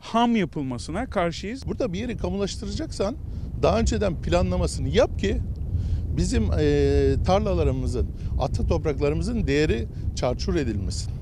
[0.00, 1.66] ham yapılmasına karşıyız.
[1.66, 3.16] Burada bir yeri kamulaştıracaksan
[3.62, 5.40] daha önceden planlamasını yap ki
[6.18, 8.08] bizim e, tarlalarımızın,
[8.40, 11.17] ata topraklarımızın değeri çarçur edilmesin.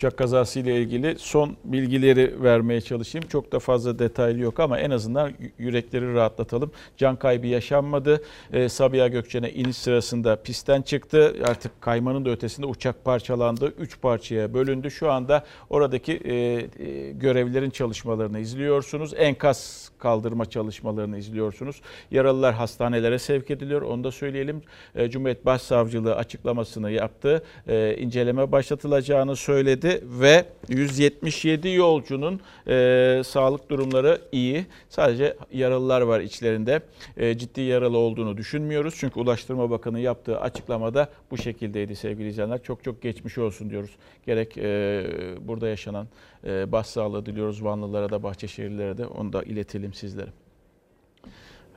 [0.00, 3.28] Uçak kazası ile ilgili son bilgileri vermeye çalışayım.
[3.28, 6.70] Çok da fazla detaylı yok ama en azından yürekleri rahatlatalım.
[6.96, 8.22] Can kaybı yaşanmadı.
[8.52, 11.36] E, Sabiha Gökçen'e iniş sırasında pistten çıktı.
[11.44, 13.74] Artık kaymanın da ötesinde uçak parçalandı.
[13.78, 14.90] Üç parçaya bölündü.
[14.90, 16.66] Şu anda oradaki e, e,
[17.12, 19.14] görevlerin çalışmalarını izliyorsunuz.
[19.16, 21.80] Enkaz kaldırma çalışmalarını izliyorsunuz.
[22.10, 23.82] Yaralılar hastanelere sevk ediliyor.
[23.82, 24.62] Onu da söyleyelim.
[24.94, 27.42] E, Cumhuriyet Başsavcılığı açıklamasını yaptı.
[27.68, 34.66] E, inceleme başlatılacağını söyledi ve 177 yolcunun e, sağlık durumları iyi.
[34.88, 36.80] Sadece yaralılar var içlerinde.
[37.16, 38.94] E, ciddi yaralı olduğunu düşünmüyoruz.
[38.98, 42.62] Çünkü Ulaştırma Bakanı yaptığı açıklamada bu şekildeydi sevgili izleyenler.
[42.62, 43.90] Çok çok geçmiş olsun diyoruz.
[44.26, 45.04] Gerek e,
[45.40, 46.08] burada yaşanan
[46.44, 50.30] e, başsağlığı diliyoruz Vanlılara da Bahçeşehirlilere de onu da iletelim sizlere.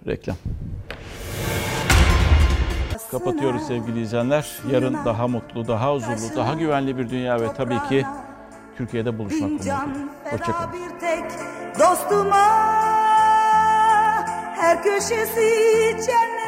[0.07, 0.37] Reklam.
[3.13, 4.47] Kapatıyoruz sevgili izleyenler.
[4.71, 8.05] Yarın daha mutlu, daha huzurlu, daha güvenli bir dünya ve tabii ki
[8.77, 9.85] Türkiye'de buluşmak umuduyla.
[10.31, 10.73] Hoşçakalın.
[10.73, 11.23] Bir tek
[11.79, 12.47] dostuma
[14.55, 15.51] her köşesi
[16.05, 16.42] cennet